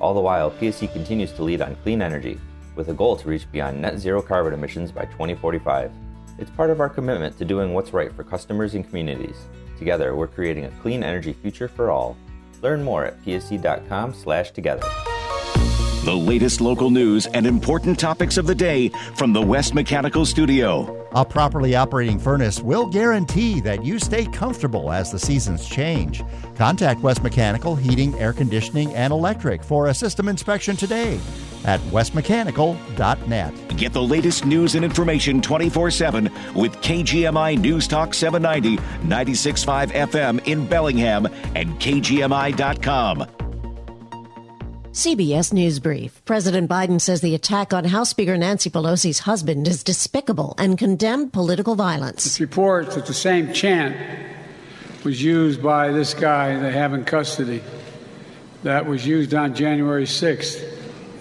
[0.00, 2.38] All the while, PSE continues to lead on clean energy,
[2.76, 5.90] with a goal to reach beyond net zero carbon emissions by 2045.
[6.36, 9.36] It's part of our commitment to doing what's right for customers and communities.
[9.78, 12.16] Together, we're creating a clean energy future for all.
[12.60, 14.82] Learn more at pse.com/together.
[16.04, 21.06] The latest local news and important topics of the day from the West Mechanical Studio.
[21.12, 26.22] A properly operating furnace will guarantee that you stay comfortable as the seasons change.
[26.56, 31.20] Contact West Mechanical Heating, Air Conditioning, and Electric for a system inspection today
[31.64, 33.76] at westmechanical.net.
[33.76, 36.24] Get the latest news and information 24 7
[36.54, 43.26] with KGMI News Talk 790, 96.5 FM in Bellingham, and KGMI.com.
[44.92, 46.24] CBS News Brief.
[46.24, 51.32] President Biden says the attack on House Speaker Nancy Pelosi's husband is despicable and condemned
[51.32, 52.24] political violence.
[52.26, 53.96] It's reports that the same chant
[55.04, 57.60] was used by this guy they have in custody
[58.62, 60.73] that was used on January 6th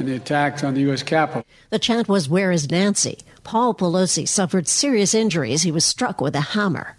[0.03, 1.01] in the attacks on the U.S.
[1.01, 1.45] Capitol.
[1.69, 3.19] The chant was Where is Nancy?
[3.43, 5.61] Paul Pelosi suffered serious injuries.
[5.61, 6.97] He was struck with a hammer.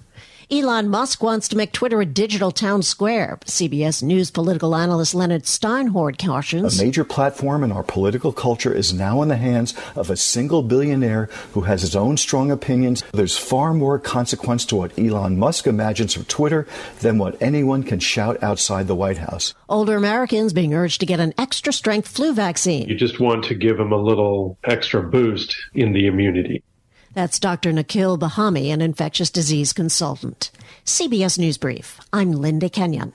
[0.51, 3.39] Elon Musk wants to make Twitter a digital town square.
[3.47, 6.79] CBS News political analyst Leonard Steinhorn cautions.
[6.81, 10.63] A major platform in our political culture is now in the hands of a single
[10.63, 13.03] billionaire who has his own strong opinions.
[13.13, 16.67] There's far more consequence to what Elon Musk imagines for Twitter
[17.01, 19.55] than what anyone can shout outside the White House.
[19.69, 22.89] Older Americans being urged to get an extra strength flu vaccine.
[22.89, 26.63] You just want to give them a little extra boost in the immunity.
[27.15, 27.73] That's Dr.
[27.73, 30.51] Nikhil Bhayani, an infectious disease consultant.
[30.85, 32.01] CBS News Brief.
[32.13, 33.13] I'm Linda Kenyon.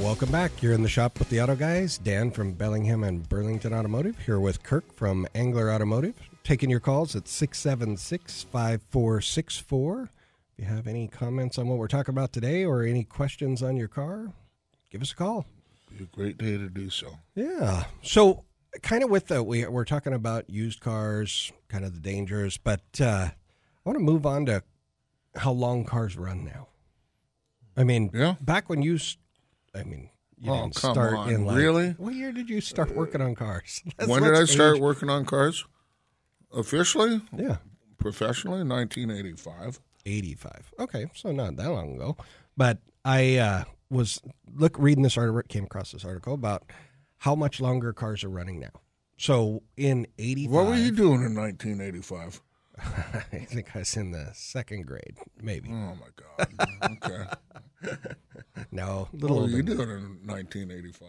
[0.00, 0.62] Welcome back.
[0.62, 1.98] You're in the shop with the auto guys.
[1.98, 6.14] Dan from Bellingham and Burlington Automotive here with Kirk from Angler Automotive.
[6.42, 10.08] Taking your calls at 676 5464.
[10.58, 13.76] If you have any comments on what we're talking about today or any questions on
[13.76, 14.32] your car,
[14.90, 15.46] give us a call.
[15.88, 17.18] Be a great day to do so.
[17.36, 17.84] Yeah.
[18.02, 18.44] So,
[18.82, 22.82] kind of with the, we, we're talking about used cars, kind of the dangers, but
[23.00, 23.32] uh, I
[23.84, 24.64] want to move on to
[25.36, 26.66] how long cars run now.
[27.76, 28.34] I mean, yeah.
[28.40, 28.98] back when you,
[29.76, 31.30] I mean, you Oh, didn't come start on.
[31.30, 31.90] in like, Really?
[31.90, 33.80] What year did you start working on cars?
[34.06, 35.64] When did I let's start working on cars?
[36.52, 37.20] Officially?
[37.32, 37.58] Yeah.
[37.96, 38.64] Professionally?
[38.64, 39.78] 1985.
[40.08, 40.72] 85.
[40.80, 42.16] Okay, so not that long ago.
[42.56, 44.20] But I uh, was
[44.54, 46.64] look reading this article, came across this article about
[47.18, 48.80] how much longer cars are running now.
[49.16, 52.40] So in 85, What were you doing in 1985?
[52.78, 55.68] I think I was in the second grade, maybe.
[55.70, 56.48] Oh my God.
[57.04, 57.24] Okay.
[58.72, 61.08] no, a What little were you doing in 1985?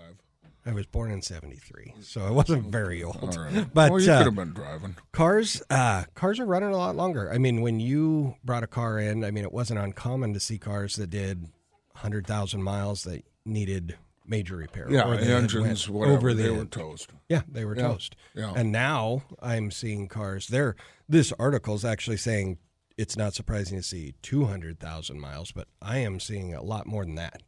[0.69, 3.35] I was born in '73, so I wasn't very old.
[3.35, 3.65] Right.
[3.73, 4.95] But Well, you uh, could have been driving.
[5.11, 7.31] Cars, uh, cars are running a lot longer.
[7.33, 10.59] I mean, when you brought a car in, I mean, it wasn't uncommon to see
[10.59, 11.47] cars that did
[11.93, 14.85] 100,000 miles that needed major repair.
[14.91, 17.09] Yeah, had engines, whatever, over the they were toast.
[17.29, 18.15] Yeah, they were Yeah, toast.
[18.35, 18.53] yeah.
[18.55, 20.75] And now I'm seeing cars there.
[21.07, 22.59] This article is actually saying
[22.95, 27.15] it's not surprising to see 200,000 miles, but I am seeing a lot more than
[27.15, 27.41] that.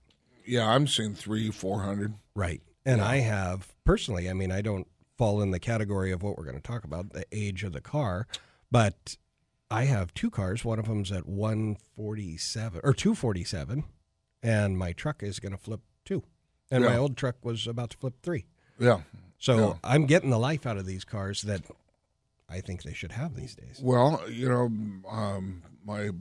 [0.43, 2.15] Yeah, I'm seeing three, 400.
[2.33, 2.61] Right.
[2.85, 6.45] And I have personally, I mean, I don't fall in the category of what we're
[6.45, 8.25] going to talk about, the age of the car,
[8.71, 9.17] but
[9.69, 10.65] I have two cars.
[10.65, 13.83] One of them's at 147 or 247,
[14.43, 16.23] and my truck is going to flip two.
[16.71, 18.45] And my old truck was about to flip three.
[18.79, 19.01] Yeah.
[19.37, 19.73] So Yeah.
[19.83, 21.61] I'm getting the life out of these cars that
[22.49, 23.79] I think they should have these days.
[23.81, 24.65] Well, you know,
[25.09, 26.11] um, my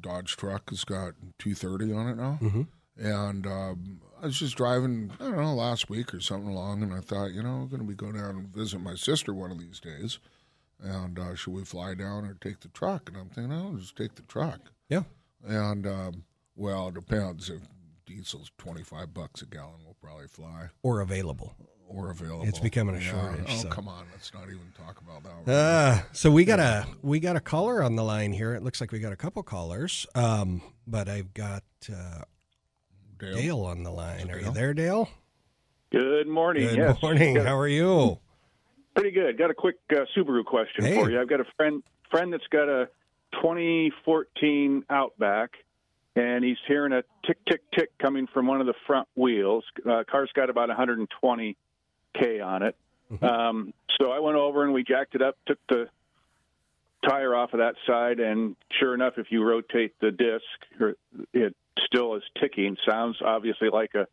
[0.00, 2.38] Dodge truck has got 230 on it now.
[2.40, 2.66] Mhm.
[2.98, 6.92] And um, I was just driving, I don't know, last week or something along, and
[6.92, 9.50] I thought, you know, I'm going to be going down and visit my sister one
[9.50, 10.18] of these days.
[10.82, 13.08] And uh, should we fly down or take the truck?
[13.08, 14.60] And I'm thinking, I'll oh, just take the truck.
[14.88, 15.02] Yeah.
[15.46, 16.24] And, um,
[16.54, 17.50] well, it depends.
[17.50, 17.62] If
[18.06, 20.68] diesel's 25 bucks a gallon, we'll probably fly.
[20.82, 21.54] Or available.
[21.88, 22.44] Or available.
[22.46, 23.10] It's becoming a Yeah.
[23.10, 23.46] shortage.
[23.48, 23.68] Oh, so.
[23.68, 24.06] come on.
[24.12, 25.52] Let's not even talk about that.
[25.52, 28.54] right Uh, so we got a we got a caller on the line here.
[28.54, 32.22] It looks like we got a couple callers, um, but I've got uh,
[33.18, 33.60] Dale.
[33.64, 34.30] on the line.
[34.30, 35.08] Are you there, Dale?
[35.90, 36.68] Good morning.
[36.68, 37.02] Good yes.
[37.02, 37.36] morning.
[37.36, 38.18] How are you?
[38.94, 39.38] Pretty good.
[39.38, 40.94] Got a quick uh, Subaru question Hey.
[41.00, 41.20] for you.
[41.20, 42.88] I've got a friend friend that's got a
[43.42, 45.50] 2014 Outback,
[46.14, 49.64] and he's hearing a tick tick tick coming from one of the front wheels.
[49.88, 51.56] Uh, car's got about 120
[52.18, 52.76] k on it.
[53.22, 55.88] Um, so I went over and we jacked it up, took the
[57.04, 60.94] tire off of that side, and sure enough, if you rotate the disc,
[61.32, 61.54] it
[61.84, 62.76] still is ticking.
[62.88, 64.06] Sounds obviously like a,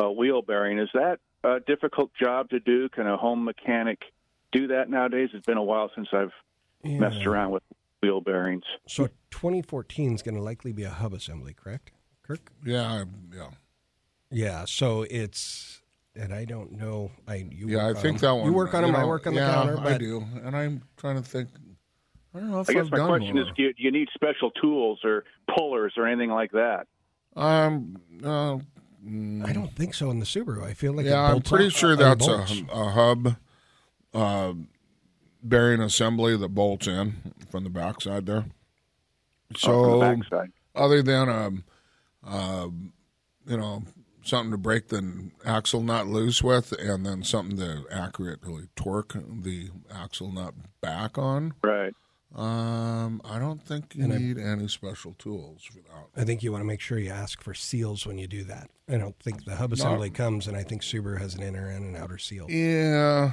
[0.00, 0.78] a wheel bearing.
[0.78, 2.88] Is that a difficult job to do?
[2.88, 4.00] Can a home mechanic
[4.52, 5.30] do that nowadays?
[5.32, 6.32] It's been a while since I've
[6.84, 7.62] messed around with
[8.02, 8.64] wheel bearings.
[8.86, 12.50] So 2014 is going to likely be a hub assembly, correct, Kirk?
[12.64, 13.50] Yeah, yeah.
[14.30, 14.64] Yeah.
[14.66, 15.82] So it's
[16.16, 17.10] and I don't know.
[17.26, 18.28] I you Yeah, I on think them.
[18.28, 18.46] that one.
[18.46, 18.94] You work on them.
[18.96, 19.80] I know, work on yeah, the counter.
[19.80, 21.48] I do, and I'm trying to think.
[22.34, 23.44] I don't know if I guess have my done question more.
[23.44, 25.24] is: do you, do you need special tools or
[25.56, 26.86] pullers or anything like that?
[27.36, 30.62] Um, uh, I don't think so in the Subaru.
[30.64, 33.36] I feel like it yeah, I'm pretty off- sure uh, that's a, a hub
[34.14, 34.52] uh,
[35.42, 38.44] bearing assembly that bolts in from the backside there.
[39.56, 40.52] So, Oh, the backside.
[40.76, 41.64] other than um,
[42.24, 42.68] uh,
[43.46, 43.82] you know,
[44.22, 49.70] something to break the axle nut loose with, and then something to accurately torque the
[49.92, 51.54] axle nut back on.
[51.64, 51.94] Right.
[52.34, 56.06] Um, I don't think you And I- need any special tools for that.
[56.16, 58.70] I think you want to make sure you ask for seals when you do that.
[58.88, 61.84] I don't think the hub assembly comes, and I think Subaru has an inner and
[61.84, 62.46] an outer seal.
[62.48, 63.32] Yeah,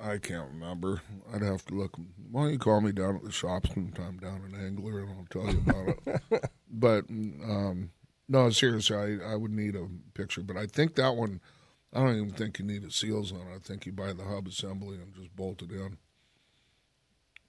[0.00, 1.02] I can't remember.
[1.34, 1.96] I'd have to look.
[2.30, 5.26] Why don't you call me down at the shop sometime down in Angler, and I'll
[5.30, 5.98] tell you about
[6.32, 6.50] it.
[6.70, 7.90] but um,
[8.28, 10.42] no, seriously, I, I would need a picture.
[10.42, 11.40] But I think that one,
[11.92, 13.54] I don't even think you need the seals on it.
[13.56, 15.98] I think you buy the hub assembly and just bolt it in.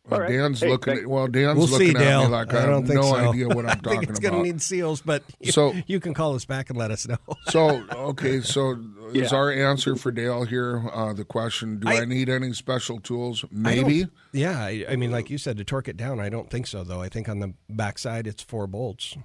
[0.09, 0.29] All right.
[0.29, 0.93] Dan's Hey, looking.
[0.93, 2.21] thank- At, well, Dan's We'll looking see, at Dale.
[2.23, 3.15] me like I, I don't have think no so.
[3.15, 4.31] idea what I'm I talking think it's about.
[4.31, 7.07] going to need seals, but you, So- you can call us back and let us
[7.07, 7.17] know.
[7.49, 8.77] So okay, so
[9.13, 11.79] is our answer for Dale here uh, the question?
[11.79, 13.43] Do I, I- need any special tools?
[13.45, 14.07] I Maybe.
[14.33, 16.83] Yeah, I, I mean, like you said, to torque it down, I don't think so,
[16.83, 17.01] though.
[17.01, 19.17] I think on the backside, it's four bolts.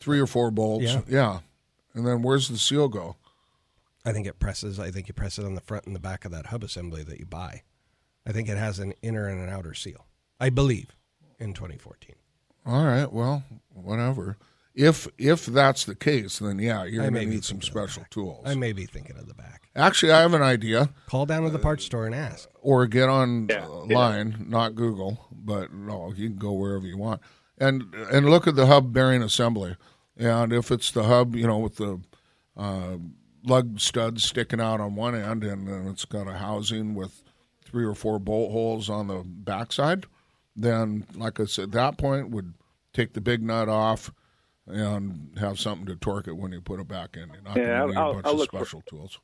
[0.00, 0.84] Three or four bolts.
[0.84, 1.00] Yeah.
[1.08, 1.38] yeah.
[1.94, 3.16] And then where's the seal go?
[4.04, 4.78] I think it presses.
[4.78, 7.02] I think you press it on the front and the back of that hub assembly
[7.04, 7.62] that you buy.
[8.26, 10.06] I think it has an inner and an outer seal.
[10.38, 10.94] I believe
[11.38, 12.14] in 2014.
[12.66, 13.10] All right.
[13.10, 14.36] Well, whatever.
[14.74, 18.42] If if that's the case, then yeah, you're I gonna need some special tools.
[18.44, 19.70] I may be thinking of the back.
[19.74, 20.90] Actually, I have an idea.
[21.06, 22.48] Call down to the parts store and ask.
[22.60, 27.22] Or get on uh, line, not Google, but no, you can go wherever you want,
[27.56, 29.76] and and look at the hub bearing assembly,
[30.16, 32.00] and if it's the hub, you know, with the
[32.54, 32.96] uh,
[33.44, 37.22] lug studs sticking out on one end, and then it's got a housing with
[37.64, 40.04] three or four bolt holes on the backside,
[40.56, 42.54] then, like I said, that point would
[42.92, 44.10] take the big nut off
[44.66, 47.28] and have something to torque it when you put it back in.
[47.32, 49.18] You're not Yeah, going to need I'll- a bunch I'll of look for- special tools.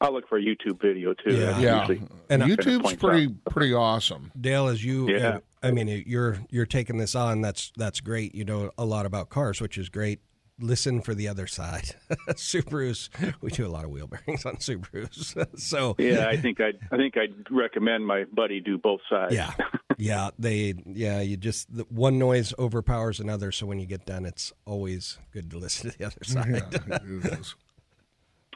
[0.00, 1.34] I'll look for a YouTube video too.
[1.34, 1.58] Yeah.
[1.60, 1.86] Yeah,
[2.28, 3.44] and YouTube's pretty out.
[3.52, 4.32] pretty awesome.
[4.38, 5.28] Dale, as you, Yeah.
[5.28, 7.40] uh, I mean, you're you're taking this on.
[7.40, 8.34] That's that's great.
[8.34, 10.20] You know a lot about cars, which is great.
[10.60, 11.96] Listen for the other side.
[12.30, 13.08] Subarus,
[13.40, 16.96] we do a lot of wheel bearings on Subarus, so Yeah, I think I'd I
[16.96, 19.34] think I'd recommend my buddy do both sides.
[19.34, 19.52] Yeah,
[19.98, 23.50] yeah, they, yeah, you just the one noise overpowers another.
[23.50, 26.62] So when you get done, it's always good to listen to the other side.
[26.88, 27.56] Yeah, it is.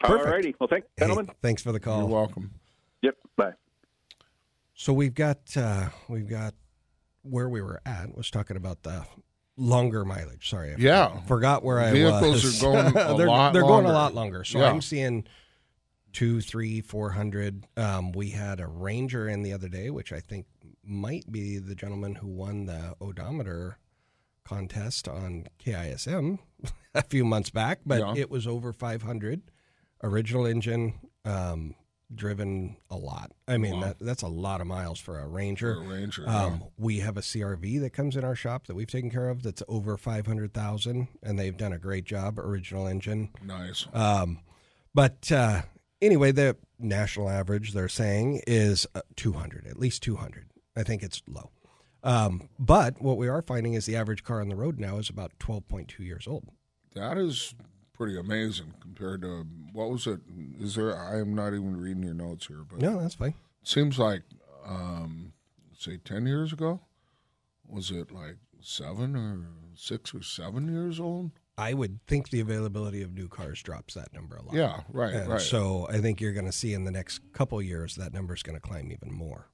[0.05, 0.31] All Perfect.
[0.31, 0.55] righty.
[0.61, 1.31] Well, thanks, Hey, gentlemen.
[1.43, 1.99] thanks for the call.
[2.03, 2.53] You're welcome.
[3.03, 3.17] Yep.
[3.37, 3.53] Bye.
[4.75, 6.55] So we've got uh, we've got
[7.23, 9.05] where we were at was talking about the
[9.59, 10.49] longer mileage.
[10.49, 11.21] Sorry, I Yeah.
[11.27, 12.63] forgot where I Vehicles was.
[12.63, 14.45] are going a they're, lot They're going a lot longer.
[14.45, 14.71] So Yeah.
[14.71, 15.25] I'm seeing
[16.13, 17.67] two, three, four hundred.
[17.77, 20.47] Um, we had a Ranger in the other day, which I think
[20.83, 23.79] might be the gentleman who won the odometer
[24.45, 26.39] contest on KISM
[26.95, 28.15] a few months back, but Yeah.
[28.17, 29.43] it was over 500.
[30.03, 30.95] Original engine,
[31.25, 31.75] um,
[32.15, 33.33] driven a lot.
[33.47, 33.81] I mean, Wow.
[33.89, 35.75] that, that's a lot of miles for a Ranger.
[35.75, 36.67] For a Ranger, Um, yeah.
[36.79, 39.63] We have a CRV that comes in our shop that we've taken care of that's
[39.69, 42.39] over 500,000, and they've done a great job.
[42.39, 43.31] Original engine.
[43.45, 43.87] Nice.
[43.93, 44.41] Um,
[44.95, 45.63] but uh,
[46.01, 50.47] anyway, the national average they're saying is uh, 200, at least 200.
[50.77, 51.51] I think it's low.
[52.05, 55.11] Um, but what we are finding is the average car on the road now is
[55.11, 56.49] about 12.2 years old.
[56.95, 57.55] That is
[57.99, 60.21] pretty amazing compared to what was it?
[60.61, 60.97] Is there?
[60.97, 63.35] I am not even reading your notes here, but No, that's fine.
[63.65, 64.23] Seems like,
[64.65, 65.33] um,
[65.77, 66.81] say, ten years ago.
[67.69, 71.33] Was it like seven or six or seven years old?
[71.59, 74.55] I would think the availability of new cars drops that number a lot.
[74.55, 75.41] Yeah, right, And right.
[75.41, 78.45] So I think you're going to see in the next couple years that number is
[78.45, 79.49] going to climb even more.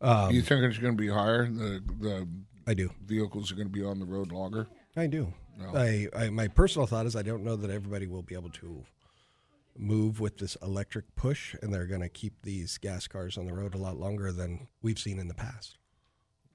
[0.00, 1.46] Um, you think it's going to be higher?
[1.46, 2.28] The the
[2.66, 2.90] I do.
[3.04, 4.68] Vehicles are going to be on the road longer.
[4.96, 5.32] I do.
[5.60, 5.78] No.
[5.78, 8.82] I, I my personal thought is I don't know that everybody will be able to
[9.76, 13.52] move with this electric push, and they're going to keep these gas cars on the
[13.54, 15.76] road a lot longer than we've seen in the past.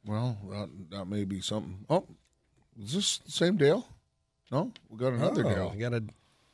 [0.06, 1.86] Well, that that may be something.
[1.90, 2.06] Oh,
[2.82, 3.88] is this the same Dale?
[4.52, 5.72] No, we got another Oh, Dale.
[5.74, 6.04] We got a.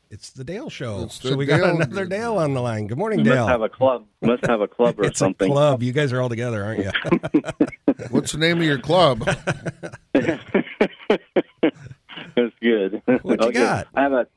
[0.09, 1.05] It's the Dale Show.
[1.05, 2.87] The so we got another Dale on the line.
[2.87, 3.35] Good morning, You Dale.
[3.37, 4.05] must have a club.
[4.21, 5.49] Must have a club or it's something.
[5.49, 5.81] a club.
[5.83, 6.91] You guys are all together, aren't you?
[8.09, 9.23] What's the name of your club?
[12.35, 13.01] That's good.
[13.05, 13.59] What you Okay.
[13.59, 13.87] got?
[13.95, 14.27] I have a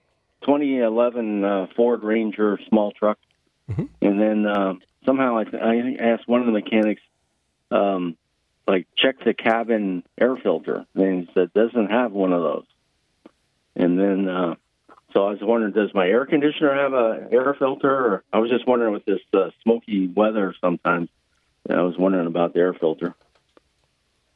[0.42, 3.18] 2011 uh, Ford Ranger small truck,
[3.70, 3.84] Mm-hmm.
[4.02, 4.74] and then uh,
[5.06, 7.00] somehow I, I asked one of the mechanics,
[7.70, 8.16] um,
[8.68, 12.64] like check the cabin air filter, and he said doesn't have one of those.
[13.76, 14.54] And then, uh,
[15.14, 17.90] so I was wondering, does my air conditioner have a air filter?
[17.90, 21.08] Or I was just wondering with this uh, smoky weather sometimes.
[21.70, 23.14] I was wondering about the air filter.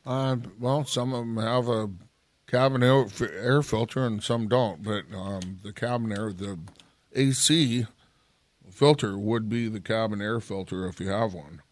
[0.07, 1.91] Uh, well, some of them have a
[2.49, 4.82] cabin air, air filter and some don't.
[4.82, 6.59] But um, the cabin air, the
[7.14, 7.86] AC
[8.70, 11.62] filter would be the cabin air filter if you have one.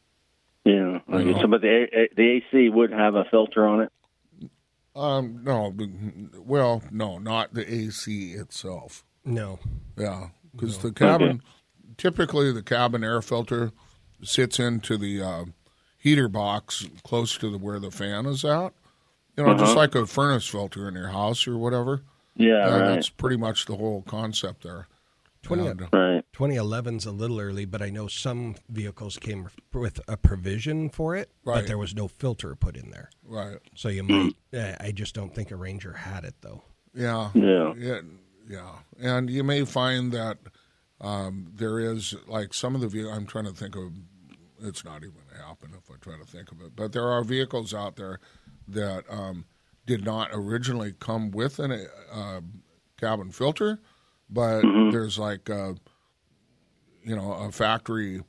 [0.64, 0.98] Yeah.
[1.12, 1.40] Okay.
[1.40, 3.92] So, but the A- the AC would have a filter on it.
[4.94, 5.74] Um, no,
[6.38, 9.04] well, no, not the AC itself.
[9.26, 9.58] No.
[9.96, 10.88] Yeah, because No.
[10.88, 11.42] the cabin,
[11.98, 13.72] typically the cabin air filter
[14.22, 15.44] sits into the uh,
[15.98, 18.72] heater box close to the, where the fan is at.
[19.36, 19.74] You know, just Uh-huh.
[19.74, 22.02] like a furnace filter in your house or whatever.
[22.36, 22.94] Yeah, And right.
[22.94, 24.88] That's pretty much the whole concept there.
[25.42, 26.24] 20, And, Right.
[26.32, 31.30] 2011's a little early, but I know some vehicles came with a provision for it,
[31.44, 31.56] Right.
[31.60, 33.10] but there was no filter put in there.
[33.24, 33.58] Right.
[33.74, 34.32] So you might.
[34.52, 36.64] eh, I just don't think a Ranger had it though.
[36.94, 37.30] Yeah.
[37.34, 37.74] Yeah.
[37.78, 38.00] Yeah.
[38.48, 38.72] Yeah.
[38.98, 40.38] And you may find that
[41.00, 43.92] um, there is, like some of the vehicles, I'm trying to think of,
[44.62, 47.06] it's not even going to happen if I try to think of it, but there
[47.06, 48.18] are vehicles out there
[48.68, 49.44] that um,
[49.86, 52.40] did not originally come with a uh,
[53.00, 53.78] cabin filter,
[54.30, 55.74] but there's like, uh,
[57.04, 58.22] you know, a factory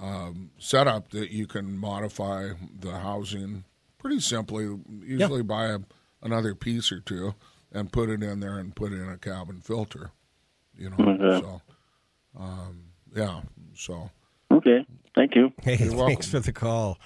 [0.00, 2.50] um, setup that you can modify
[2.80, 3.64] the housing
[3.98, 5.78] pretty simply, usually buy a,
[6.22, 7.34] another piece or two
[7.72, 10.10] and put it in there and put in a cabin filter.
[10.76, 11.40] You know, Okay.
[11.40, 11.62] so
[12.38, 13.40] um, yeah,
[13.74, 14.10] so
[14.52, 14.84] Okay.
[15.14, 15.52] Thank you.
[15.62, 16.06] Hey, You're welcome.
[16.08, 16.98] thanks for the call.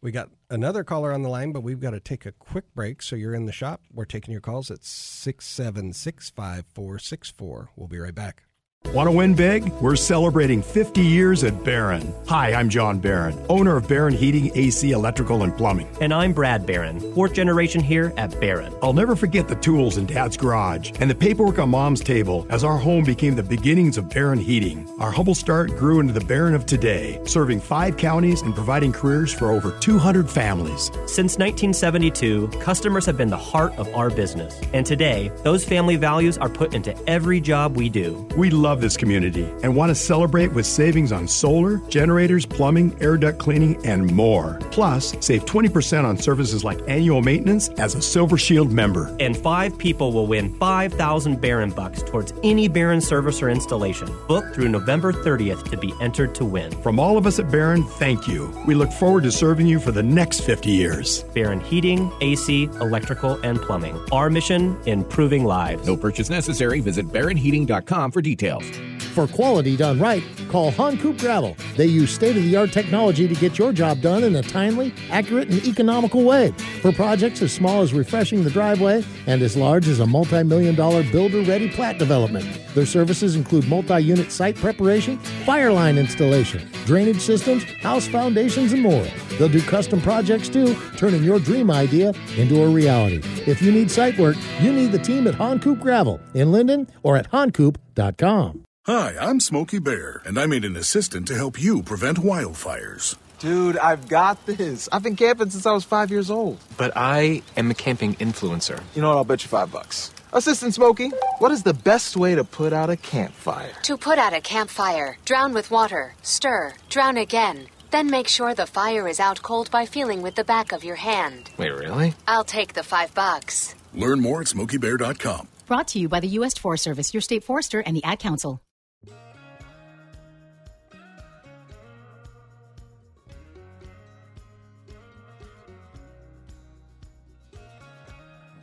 [0.00, 3.02] We got another caller on the line, but we've got to take a quick break.
[3.02, 3.82] So you're in the shop.
[3.92, 7.70] We're taking your calls at 676 5464.
[7.74, 8.47] We'll be right back.
[8.86, 9.68] Want to win big?
[9.82, 12.14] We're celebrating 50 years at Barron.
[12.26, 15.86] Hi, I'm John Barron, owner of Barron Heating, AC, Electrical, and Plumbing.
[16.00, 18.72] And I'm Brad Barron, fourth generation here at Barron.
[18.82, 22.64] I'll never forget the tools in Dad's garage and the paperwork on Mom's table as
[22.64, 24.88] our home became the beginnings of Barron Heating.
[24.98, 29.34] Our humble start grew into the Barron of today, serving five counties and providing careers
[29.34, 30.86] for over 200 families.
[31.06, 34.58] Since 1972, customers have been the heart of our business.
[34.72, 38.26] And today, those family values are put into every job we do.
[38.36, 43.16] We love this community and want to celebrate with savings on solar, generators, plumbing, air
[43.16, 44.58] duct cleaning, and more.
[44.70, 49.14] Plus, save 20% on services like annual maintenance as a Silver Shield member.
[49.20, 54.08] And five people will win 5,000 Barron bucks towards any Barron service or installation.
[54.26, 56.70] Book through November 30th to be entered to win.
[56.82, 58.52] From all of us at Barron, thank you.
[58.66, 61.22] We look forward to serving you for the next 50 years.
[61.34, 63.98] Barron Heating, AC, Electrical, and Plumbing.
[64.12, 65.86] Our mission, improving lives.
[65.86, 66.80] No purchase necessary.
[66.80, 68.57] Visit barronheating.com for details.
[68.62, 71.56] For quality done right, call Han Coop Gravel.
[71.76, 74.94] They use state of the art technology to get your job done in a timely,
[75.10, 76.52] accurate, and economical way.
[76.82, 80.74] For projects as small as refreshing the driveway and as large as a multi million
[80.74, 82.46] dollar builder ready plat development.
[82.74, 88.82] Their services include multi unit site preparation, fire line installation, drainage systems, house foundations, and
[88.82, 89.06] more.
[89.38, 93.20] They'll do custom projects too, turning your dream idea into a reality.
[93.46, 96.88] If you need site work, you need the team at Han Coop Gravel in Lynden
[97.02, 98.64] or at hancoop.com.
[98.86, 103.16] Hi, I'm Smokey Bear, and I made an assistant to help you prevent wildfires.
[103.38, 104.88] Dude, I've got this.
[104.90, 106.58] I've been camping since I was five years old.
[106.76, 108.82] But I am a camping influencer.
[108.96, 109.16] You know what?
[109.18, 110.10] I'll bet you five bucks.
[110.32, 113.72] Assistant Smokey, what is the best way to put out a campfire?
[113.82, 117.68] To put out a campfire, drown with water, stir, drown again.
[117.90, 120.96] Then make sure the fire is out cold by feeling with the back of your
[120.96, 121.50] hand.
[121.56, 122.14] Wait, really?
[122.26, 123.74] I'll take the five bucks.
[123.94, 125.48] Learn more at smokeybear.com.
[125.66, 126.54] Brought to you by the U.S.
[126.54, 128.60] Forest Service, your state forester, and the Ad Council.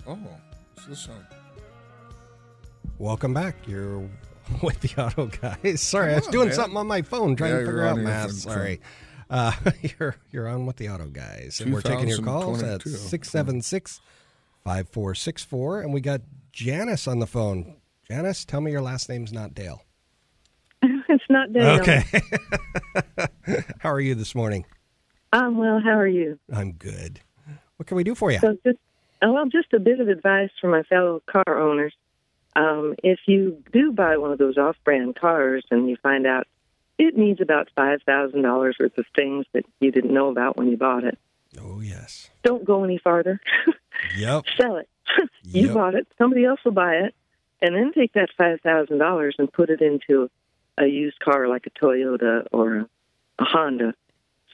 [0.07, 0.17] Oh,
[0.75, 1.25] what's this sound?
[2.99, 3.55] Welcome back.
[3.67, 4.07] You're
[4.61, 5.81] with the auto guys.
[5.81, 6.55] Sorry, I was on, doing man.
[6.55, 8.25] something on my phone trying Yeah, to you're figure on out your math.
[8.27, 8.33] phone.
[8.35, 8.81] Sorry.
[9.29, 9.51] Uh,
[9.99, 12.89] you're you're on with the auto guys, and we're taking your calls at 2022.
[12.89, 13.99] six seven six
[14.63, 16.21] five four six four, and we got
[16.51, 17.75] Janice on the phone.
[18.07, 19.83] Janice, tell me your last name's not Dale.
[20.83, 21.79] it's not Dale.
[21.81, 22.03] Okay.
[23.79, 24.65] How are you this morning?
[25.33, 25.79] I'm well.
[25.83, 26.39] How are you?
[26.53, 27.19] I'm good.
[27.77, 28.39] What can we do for you?
[28.39, 28.77] So just
[29.21, 31.93] oh, well, just a bit of advice for my fellow car owners.
[32.55, 36.47] Um, if you do buy one of those off-brand cars and you find out
[36.97, 40.67] it needs about five thousand dollars worth of things that you didn't know about when
[40.69, 41.17] you bought it,
[41.61, 42.29] Oh yes.
[42.43, 43.39] don't go any farther.
[44.17, 44.43] Yep.
[44.59, 44.89] Sell it.
[45.43, 45.73] you Yep.
[45.73, 46.05] bought it.
[46.17, 47.15] Somebody else will buy it,
[47.61, 50.29] and then take that five thousand dollars and put it into
[50.77, 52.81] a used car like a Toyota or a,
[53.39, 53.93] a Honda,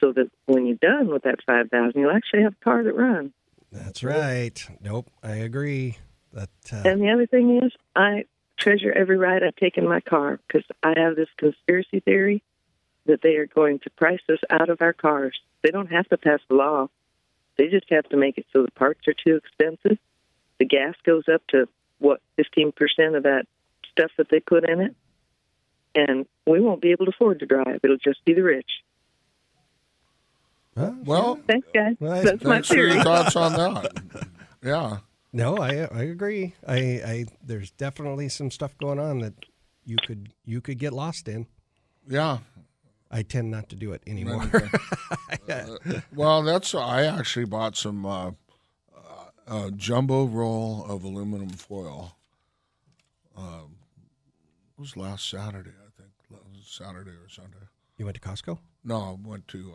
[0.00, 2.94] so that when you're done with that five thousand, you'll actually have a car that
[2.94, 3.32] runs.
[3.72, 4.64] That's right.
[4.80, 5.96] Nope, I agree.
[6.32, 8.24] That uh, And the other thing is, I
[8.62, 12.42] treasure every ride I take in my car because I have this conspiracy theory
[13.06, 15.38] that they are going to price us out of our cars.
[15.62, 16.88] They don't have to pass the law.
[17.58, 19.98] They just have to make it so the parts are too expensive.
[20.58, 23.46] The gas goes up to what fifteen percent of that
[23.90, 24.94] stuff that they put in it,
[25.94, 27.80] and we won't be able to afford to drive.
[27.82, 28.70] It'll just be the rich.
[30.74, 31.96] Well, Thanks, guys.
[32.00, 33.92] Well, That's my thanks for your thoughts on that.
[34.64, 34.98] Yeah.
[35.32, 36.54] No, I I agree.
[36.66, 39.34] I, I there's definitely some stuff going on that
[39.84, 41.46] you could you could get lost in.
[42.08, 42.38] Yeah.
[43.10, 44.50] I tend not to do it anymore.
[45.48, 45.76] Uh,
[46.14, 48.32] well, that's I actually bought some uh, uh,
[49.48, 52.16] uh, jumbo roll of aluminum foil.
[53.36, 53.76] Um,
[54.76, 56.12] it was last Saturday, I think.
[56.64, 57.66] Saturday or Sunday.
[57.96, 58.58] You went to Costco?
[58.84, 59.74] No, I went to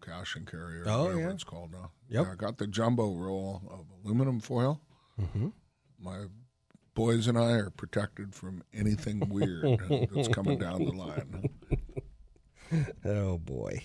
[0.00, 1.30] Cash and Carry or Oh, whatever yeah.
[1.30, 1.90] it's called now.
[2.08, 2.26] Yep.
[2.26, 4.80] Yeah, I got the jumbo roll of aluminum foil.
[5.20, 5.48] Mm-hmm.
[6.00, 6.24] My
[6.94, 9.78] boys and I are protected from anything weird
[10.14, 11.50] that's coming down the line.
[13.04, 13.82] Oh boy.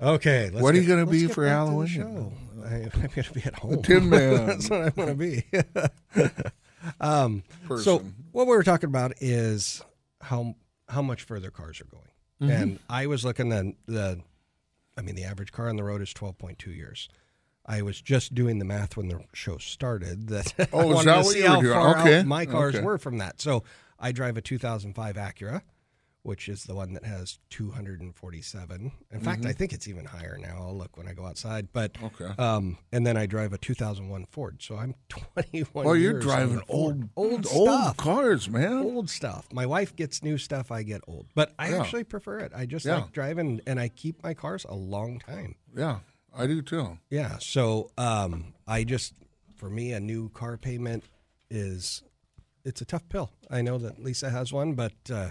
[0.00, 0.48] Okay.
[0.50, 2.32] let's What are you gonna be for to the Halloween?
[2.64, 3.82] I, I'm going to be at home.
[3.82, 4.46] Tin Man.
[4.46, 5.44] That's what I'm going to be.
[7.00, 7.42] um,
[7.80, 9.82] so what we were talking about is
[10.22, 10.54] how
[10.88, 12.04] how much further cars are going,
[12.50, 12.60] Mhm.
[12.62, 14.20] and I was looking at the,
[14.98, 17.08] I mean, the average car on the road is 12.2 years.
[17.64, 21.10] I was just doing the math when the show started that I Oh, is wanted
[21.10, 21.74] that to see how doing?
[21.74, 22.18] far Okay.
[22.20, 22.84] out my cars Okay.
[22.84, 23.40] were from that.
[23.40, 23.62] So
[24.00, 25.62] I drive a 2005 Acura,
[26.28, 28.92] which is the one that has 247.
[29.10, 29.46] In fact, Mhm.
[29.46, 30.58] I think it's even higher now.
[30.60, 31.72] I'll look when I go outside.
[31.72, 32.26] But Okay.
[32.38, 34.62] um, and then I drive a 2001 Ford.
[34.62, 35.86] So I'm 21.
[35.86, 38.82] Well, you're driving old, old old cars, man.
[38.82, 39.50] Old stuff.
[39.54, 40.70] My wife gets new stuff.
[40.70, 41.80] I get old, but I Yeah.
[41.80, 42.52] actually prefer it.
[42.54, 42.98] I just Yeah.
[42.98, 45.54] like driving, and I keep my cars a long time.
[45.74, 46.00] Yeah,
[46.34, 46.98] I do too.
[47.08, 47.38] Yeah.
[47.38, 49.14] So um, I just,
[49.56, 51.04] for me, a new car payment
[51.50, 52.02] is,
[52.66, 53.30] it's a tough pill.
[53.50, 55.30] I know that Lisa has one, but uh,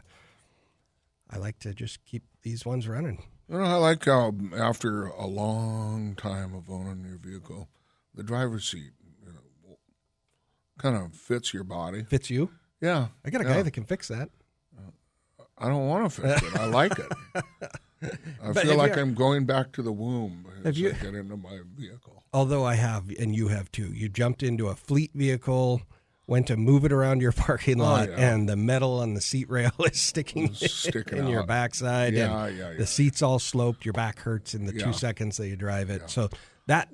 [1.29, 3.23] I like to just keep these ones running.
[3.49, 7.69] You know, I like how after a long time of owning your vehicle,
[8.13, 8.91] the driver's seat
[9.25, 9.77] you know,
[10.77, 12.03] kind of fits your body.
[12.03, 12.51] Fits you?
[12.81, 13.07] Yeah.
[13.25, 13.53] I got a yeah.
[13.55, 14.29] guy that can fix that.
[15.57, 16.55] I don't want to fix it.
[16.55, 17.11] I like it.
[18.43, 21.61] I feel like I'm going back to the womb as you- I get into my
[21.75, 22.23] vehicle.
[22.31, 23.91] Although I have, and you have too.
[23.93, 25.81] You jumped into a fleet vehicle,
[26.27, 28.33] went to move it around your parking Oh, lot, yeah.
[28.33, 32.13] and the metal on the seat rail is sticking, sticking in your backside.
[32.13, 32.77] Yeah, and yeah, yeah.
[32.77, 33.85] The seat's all sloped.
[33.85, 34.85] Your back hurts in the Yeah.
[34.85, 36.09] two seconds that you drive it.
[36.09, 36.29] So
[36.67, 36.89] that,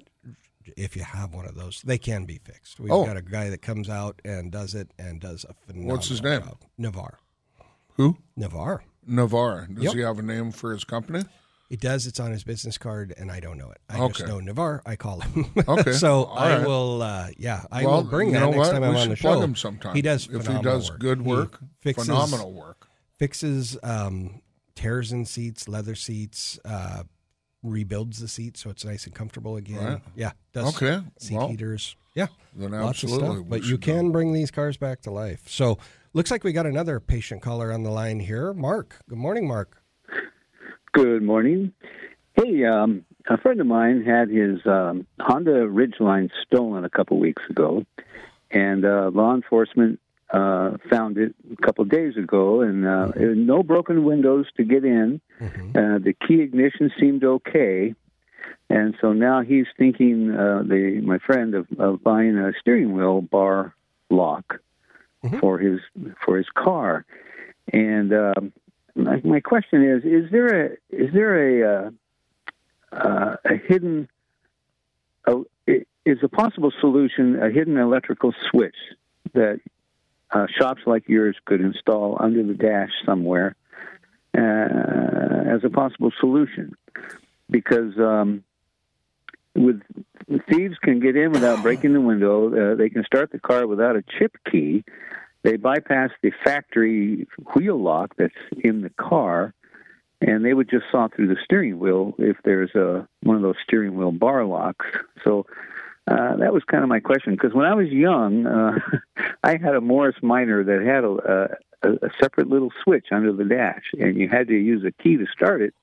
[0.78, 2.80] if you have one of those, they can be fixed.
[2.80, 3.06] We've Oh.
[3.06, 6.22] got a guy that comes out and does it and does a phenomenal What's his
[6.22, 6.42] name?
[6.42, 6.60] job.
[6.78, 7.20] Navarre.
[7.98, 8.18] Who?
[8.38, 8.84] Navarre.
[9.06, 9.68] Navarre.
[9.68, 9.94] Does Yep.
[9.96, 11.24] he have a name for his company?
[11.70, 12.06] He does.
[12.06, 13.78] It's on his business card, and I don't know it.
[13.90, 14.82] I just know Navarre.
[14.86, 15.46] I call him.
[15.68, 15.94] Okay.
[15.94, 16.68] so All I right.
[16.68, 17.02] will.
[17.02, 18.72] Uh, yeah, I Well, will bring that next what?
[18.72, 19.42] time We I'm on the plug show.
[19.42, 19.96] him sometime.
[19.96, 20.28] He does.
[20.32, 21.00] If he does work.
[21.00, 22.88] good work, fixes, phenomenal work.
[23.18, 24.42] Fixes um,
[24.76, 26.60] tears in seats, leather seats.
[26.66, 27.04] Uh,
[27.66, 29.78] rebuilds the seat so it's nice and comfortable again.
[29.86, 30.02] Right.
[30.16, 30.32] Yeah.
[30.52, 31.02] Does Okay.
[31.18, 31.96] Seat Well, heaters.
[32.14, 32.28] Yeah.
[32.54, 33.46] then Lots of absolutely stuff.
[33.50, 33.94] But you should go.
[33.94, 35.44] can bring these cars back to life.
[35.48, 35.78] So
[36.14, 38.54] looks like we got another patient caller on the line here.
[38.54, 39.00] Mark.
[39.08, 39.82] Good morning, Mark.
[40.94, 41.74] Good morning.
[42.36, 47.42] Hey, um, a friend of mine had his um, Honda Ridgeline stolen a couple weeks
[47.50, 47.84] ago,
[48.52, 50.00] and uh, law enforcement
[50.32, 54.64] uh, found it a couple days ago, and uh, there were no broken windows to
[54.64, 55.20] get in.
[55.42, 57.96] Uh, the key ignition seemed okay,
[58.70, 63.20] and so now he's thinking, uh, the my friend, of, of buying a steering wheel
[63.22, 63.74] bar
[64.12, 64.60] lock
[65.40, 65.80] for his
[66.24, 67.04] for his car.
[67.72, 68.54] And um,
[68.96, 71.92] my, my question is: Is there a is there a uh,
[72.96, 74.08] uh, a hidden
[75.28, 78.76] uh, is a possible solution a hidden electrical switch
[79.34, 79.60] that
[80.32, 83.56] uh, shops like yours could install under the dash somewhere
[84.38, 86.76] uh, as a possible solution?
[87.50, 88.44] Because um,
[89.56, 89.82] with
[90.50, 92.74] thieves can get in without breaking the window.
[92.74, 94.84] Uh, they can start the car without a chip key.
[95.44, 98.34] They bypass the factory wheel lock that's
[98.64, 99.54] in the car,
[100.22, 103.58] and they would just saw through the steering wheel if there's a one of those
[103.62, 104.86] steering wheel bar locks.
[105.24, 105.46] So
[106.08, 108.80] uh, that was kind of my question because when I was young, uh,
[109.44, 113.46] I had a Morris Minor that had a, a, a separate little switch under the
[113.46, 115.74] dash, and you had to use a key to start it,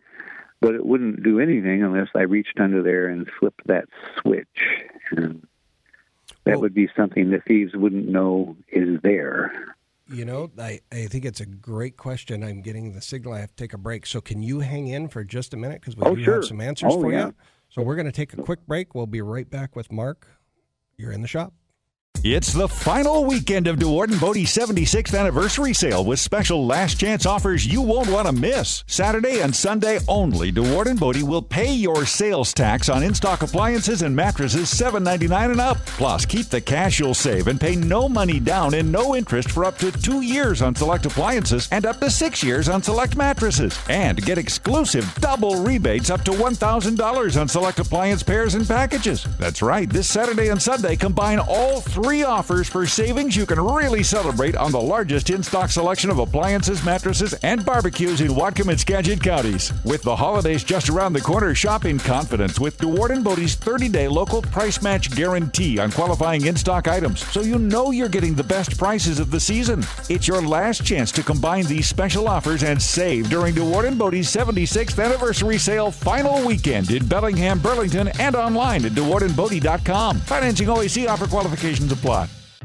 [0.61, 3.89] but it wouldn't do anything unless I reached under there and flipped that
[4.21, 4.47] switch.
[5.11, 5.47] And
[6.45, 9.53] that would be something the thieves wouldn't know is there.
[10.13, 12.43] You know, I, I think it's a great question.
[12.43, 13.35] I'm getting the signal.
[13.35, 14.07] I have to take a break.
[14.07, 15.81] So, can you hang in for just a minute?
[15.81, 16.35] Because we Oh, do sure.
[16.37, 17.27] have some answers Oh, for yeah.
[17.27, 17.35] you.
[17.69, 18.95] So, we're going to take a quick break.
[18.95, 20.27] We'll be right back with Mark.
[20.97, 21.55] You're in the shop.
[22.23, 27.25] It's the final weekend of Dewaard and Bode's 76th anniversary sale with special last chance
[27.25, 28.85] offers you won't want to miss.
[28.87, 34.03] Saturday and Sunday only, Dewaard and Bode will pay your sales tax on in-stock appliances
[34.03, 35.79] and mattresses $7.99 and up.
[35.87, 39.65] Plus, keep the cash you'll save and pay no money down and no interest for
[39.65, 43.79] up to two years on select appliances and up to six years on select mattresses.
[43.89, 49.27] And get exclusive double rebates up to $1,000 on select appliance pairs and packages.
[49.39, 53.61] That's right, this Saturday and Sunday combine all three three offers for savings you can
[53.61, 58.71] really celebrate on the largest in stock selection of appliances, mattresses, and barbecues in Whatcom
[58.71, 59.73] and Skagit counties.
[59.85, 63.91] With the holidays just around the corner, shop in confidence with Dewaard and Bode's 30
[63.91, 68.35] day local price match guarantee on qualifying in stock items so you know you're getting
[68.35, 69.85] the best prices of the season.
[70.09, 74.35] It's your last chance to combine these special offers and save during Dewaard and Bode's
[74.35, 80.21] 76th anniversary sale final weekend in Bellingham, Burlington, and online at DewaardandBode.com.
[80.21, 81.90] Financing OAC offer qualifications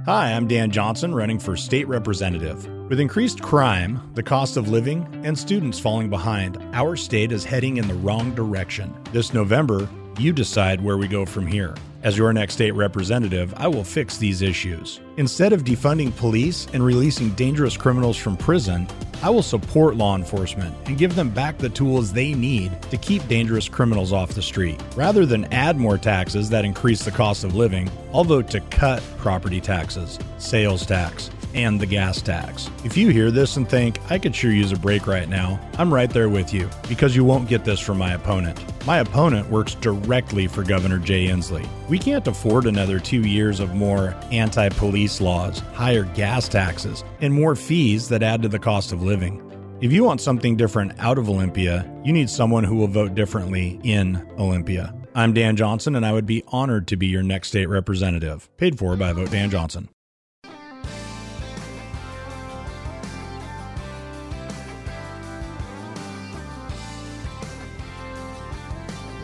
[0.06, 2.68] Hi, I'm Dan Johnson, running for state representative.
[2.90, 7.78] With increased crime, the cost of living, and students falling behind, our state is heading
[7.78, 8.94] in the wrong direction.
[9.14, 11.74] This November, you decide where we go from here.
[12.06, 15.00] As your next state representative, I will fix these issues.
[15.18, 18.88] Instead of defunding police and releasing dangerous criminals from prison,
[19.24, 23.28] I will support law enforcement and give them back the tools they need to keep
[23.28, 24.80] dangerous criminals off the street.
[24.96, 29.02] Rather than add more taxes that increase the cost of living, I'll vote to cut
[29.18, 32.70] property taxes, sales tax, and the gas tax.
[32.84, 35.92] If you hear this and think, I could sure use a break right now, I'm
[35.92, 38.64] right there with you because you won't get this from my opponent.
[38.86, 41.68] My opponent works directly for Governor Jay Inslee.
[41.90, 47.34] We can't afford another two years of more anti police laws, higher gas taxes, and
[47.34, 49.42] more fees that add to the cost of living.
[49.82, 53.80] If you want something different out of Olympia, you need someone who will vote differently
[53.84, 54.94] in Olympia.
[55.16, 58.50] I'm Dan Johnson, and I would be honored to be your next state representative.
[58.58, 59.90] Paid for by Vote Dan Johnson.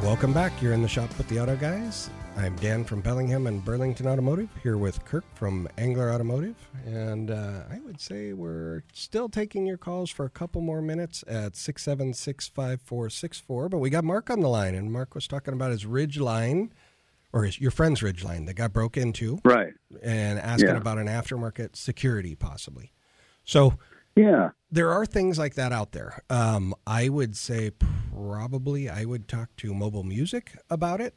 [0.02, 0.60] Welcome back.
[0.62, 2.10] You're in the shop with the auto guys.
[2.36, 6.56] I'm Dan from Bellingham and Burlington Automotive here with Kirk from Angler Automotive.
[6.86, 11.24] And uh, I would say we're still taking your calls for a couple more minutes
[11.28, 13.70] at 676 5464.
[13.70, 16.72] But we got Mark on the line, and Mark was talking about his Ridgeline,
[17.32, 19.40] or his, your friend's Ridgeline that got broke into.
[19.46, 19.74] Right.
[20.02, 20.78] And asking Yeah.
[20.78, 22.92] about an aftermarket security possibly.
[23.44, 23.78] So
[24.16, 24.50] Yeah.
[24.72, 26.22] there are things like that out there.
[26.30, 27.72] Um, I would say
[28.14, 31.16] probably I would talk to Mobile Music about it.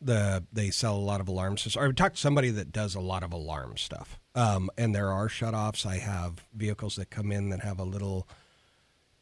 [0.00, 1.82] The they sell a lot of alarm systems.
[1.82, 4.20] I would talk to somebody that does a lot of alarm stuff.
[4.34, 5.86] Um, and there are shutoffs.
[5.86, 8.28] I have vehicles that come in that have a little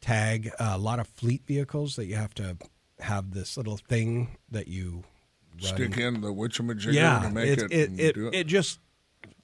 [0.01, 0.51] tag.
[0.59, 2.57] Uh, a lot of fleet vehicles that you have to
[2.99, 5.03] have this little thing that you
[5.63, 5.75] run.
[5.75, 7.99] Stick in the witchamajigger yeah, to make it it.
[7.99, 8.79] it it, it just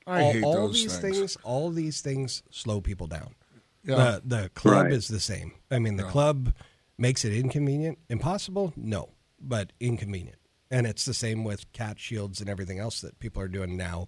[0.08, 1.38] I all, hate all those these things.
[1.44, 3.36] All these things slow people down.
[3.84, 3.96] Yeah.
[3.96, 4.94] The the club Right.
[4.94, 5.54] is the same.
[5.70, 6.12] I mean, the Yeah.
[6.12, 6.54] club
[6.98, 7.98] makes it inconvenient.
[8.10, 8.74] Impossible?
[8.76, 10.38] No, but inconvenient.
[10.70, 14.08] And it's the same with cat shields and everything else that people are doing now.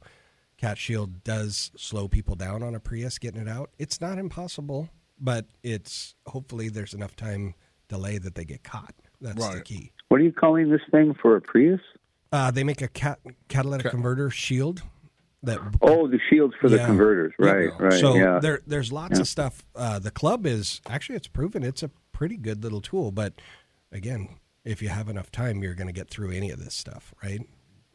[0.57, 3.71] Cat shield does slow people down on a Prius getting it out.
[3.77, 4.89] It's not impossible,
[5.19, 7.55] but it's hopefully there's enough time
[7.89, 8.93] delay that they get caught.
[9.19, 9.91] That's the key.
[10.09, 11.81] What are you calling this thing for a Prius?
[12.31, 13.19] Uh, they make a cat,
[13.49, 14.83] catalytic converter shield
[15.43, 17.33] that Oh, the shields for the converters.
[17.37, 17.85] Right, Yeah.
[17.85, 17.93] right.
[17.99, 18.39] So yeah.
[18.39, 19.21] there, there's lots Yeah.
[19.21, 19.63] of stuff.
[19.75, 23.11] Uh, the club is actually it's proven it's a pretty good little tool.
[23.11, 23.33] But
[23.91, 24.29] again,
[24.65, 27.41] if you have enough time, you're going to get through any of this stuff, right?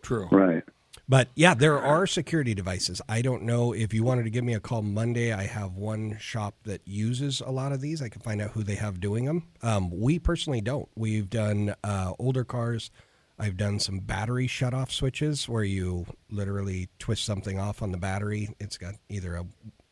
[0.02, 0.28] True.
[0.30, 0.62] Right.
[1.08, 3.00] But yeah, there are security devices.
[3.08, 5.32] I don't know if you wanted to give me a call Monday.
[5.32, 8.02] I have one shop that uses a lot of these.
[8.02, 9.44] I can find out who they have doing them.
[9.62, 10.88] Um, we personally don't.
[10.96, 12.90] We've done uh, older cars.
[13.38, 17.98] I've done some battery shut off switches where you literally twist something off on the
[17.98, 18.48] battery.
[18.58, 19.46] It's got either a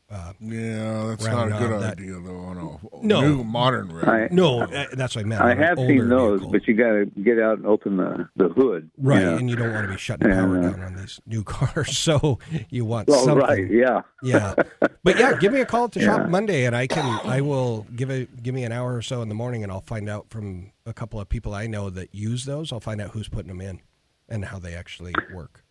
[0.08, 2.56] uh, Yeah, that's round not a good knob that- idea, though, on
[3.02, 3.20] a No.
[3.22, 4.04] new modern rig.
[4.08, 5.42] I- no, uh, that's what I meant.
[5.42, 6.52] I have seen those, vehicle.
[6.52, 8.90] but you got to get out and open the, the hood.
[8.98, 9.36] Right, you know.
[9.36, 11.96] and you don't want to be shutting power And, uh, down on these new cars,
[11.98, 12.38] so
[12.70, 13.46] you want Well, something.
[13.46, 14.02] right, yeah.
[14.22, 14.54] yeah.
[15.02, 16.06] But yeah, give me a call at the Yeah.
[16.16, 19.22] shop Monday, and I can, I will give a give me an hour or so
[19.22, 22.14] in the morning, and I'll find out from a couple of people I know that
[22.14, 22.72] use those.
[22.72, 23.80] I'll find out who's putting them in
[24.28, 25.62] and how they actually work.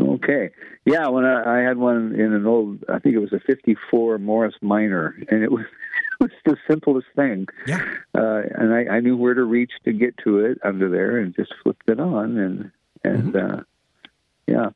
[0.00, 0.50] Okay.
[0.84, 4.18] Yeah, when I, I had one in an old, I think it was a 54
[4.18, 5.64] Morris Minor, and it was,
[6.20, 7.46] it was the simplest thing.
[7.66, 7.82] Yeah.
[8.16, 11.34] Uh, and I, I knew where to reach to get to it under there and
[11.34, 12.38] just flipped it on.
[12.38, 12.70] And,
[13.04, 13.60] and, uh,
[14.46, 14.70] yeah.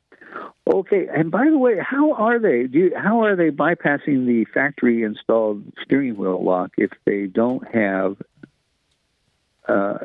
[0.67, 1.07] Okay.
[1.15, 2.63] And by the way, how are they?
[2.63, 7.65] Do you, how are they bypassing the factory installed steering wheel lock if they don't
[7.73, 8.17] have
[9.67, 9.97] uh,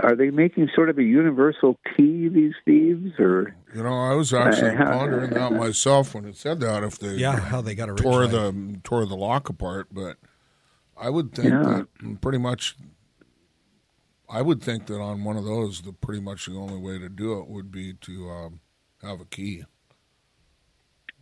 [0.00, 4.32] are they making sort of a universal key, these thieves, or You know, I was
[4.34, 6.82] actually Uh, how- pondering that myself when it said that.
[6.84, 8.72] If they Yeah, how they got a tore line.
[8.72, 10.16] the tore the lock apart, but
[10.96, 11.82] I would think Yeah.
[12.02, 12.76] that pretty much.
[14.28, 17.08] I would think that on one of those, the pretty much the only way to
[17.08, 18.60] do it would be to um,
[19.02, 19.64] have a key.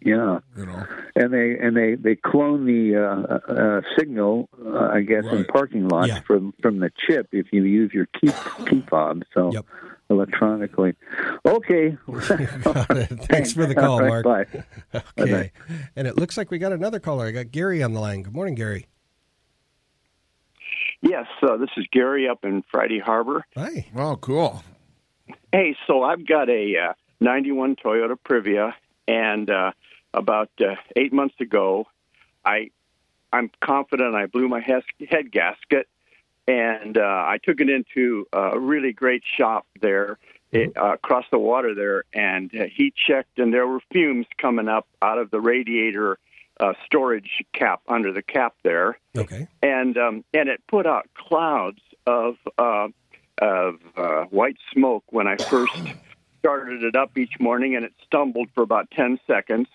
[0.04, 0.86] Yeah, You know,
[1.16, 5.88] and they and they they clone the uh, uh, signal, uh, I guess, in parking
[5.88, 6.20] lots Yeah.
[6.20, 8.30] from from the chip if you use your key
[8.68, 9.22] key fob.
[9.32, 9.50] So,
[10.10, 10.94] electronically.
[11.46, 11.96] Okay.
[12.12, 14.24] Thanks for the call, All right, Mark.
[14.52, 14.64] Bye.
[15.18, 15.32] Okay.
[15.32, 15.52] Bye-bye.
[15.96, 17.26] And it looks like we got another caller.
[17.26, 18.22] I got Gary on the line.
[18.22, 18.86] Good morning, Gary.
[21.00, 23.44] Yes, uh, this is Gary up in Friday Harbor.
[23.56, 23.86] Hi.
[23.96, 24.62] Oh, cool.
[25.52, 28.72] Hey, so I've got a uh, 91 Toyota Previa,
[29.06, 29.72] and uh,
[30.14, 31.86] about uh, eight months ago,
[32.44, 32.70] I
[33.32, 35.88] I'm confident I blew my head gasket,
[36.46, 40.18] and uh, I took it into a really great shop there
[40.52, 44.68] it, uh, across the water there, and uh, he checked, and there were fumes coming
[44.68, 46.18] up out of the radiator
[46.60, 48.98] uh, storage cap under the cap there.
[49.16, 49.48] Okay.
[49.62, 52.88] and um, and it put out clouds of uh,
[53.38, 55.74] of uh, white smoke when I first
[56.38, 59.66] started it up each morning, and it stumbled for about ten seconds.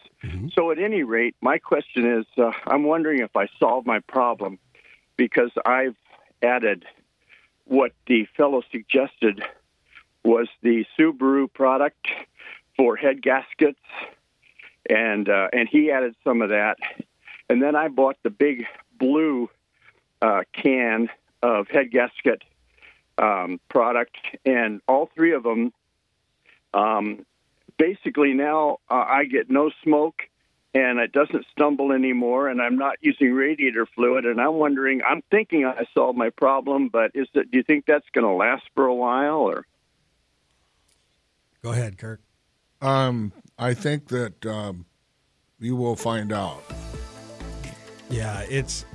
[0.53, 4.59] So at any rate, my question is, uh, I'm wondering if I solved my problem
[5.15, 5.95] because I've
[6.41, 6.85] added
[7.65, 9.41] what the fellow suggested
[10.23, 12.07] was the Subaru product
[12.75, 13.79] for head gaskets,
[14.89, 16.77] and uh, and he added some of that,
[17.49, 18.65] and then I bought the big
[18.97, 19.49] blue
[20.21, 21.09] uh, can
[21.41, 22.43] of head gasket
[23.17, 25.71] um, product, and all three of them.
[26.73, 27.25] Um,
[27.79, 30.21] basically, now uh, I get no smoke,
[30.75, 34.25] and it doesn't stumble anymore, and I'm not using radiator fluid.
[34.25, 37.49] And I'm wondering, I'm thinking I solved my problem, but is that?
[37.49, 39.65] Do you think that's going to last for a while, or?
[41.63, 42.21] Go ahead, Kirk.
[42.81, 44.85] Um, I think that um,
[45.59, 46.63] you will find out.
[48.09, 48.85] Yeah, it's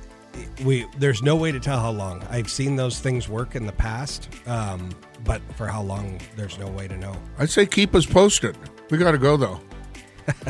[0.63, 0.85] we.
[0.97, 2.23] There's no way to tell how long.
[2.29, 4.89] I've seen those things work in the past, um,
[5.23, 7.15] but for how long, there's no way to know.
[7.37, 8.57] I'd say keep us posted.
[8.89, 9.59] We got to go though.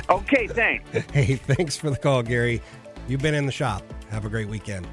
[0.09, 0.89] okay, thanks.
[1.13, 2.61] Hey, thanks for the call, Gary.
[3.07, 3.83] You've been in the shop.
[4.09, 4.87] Have a great weekend.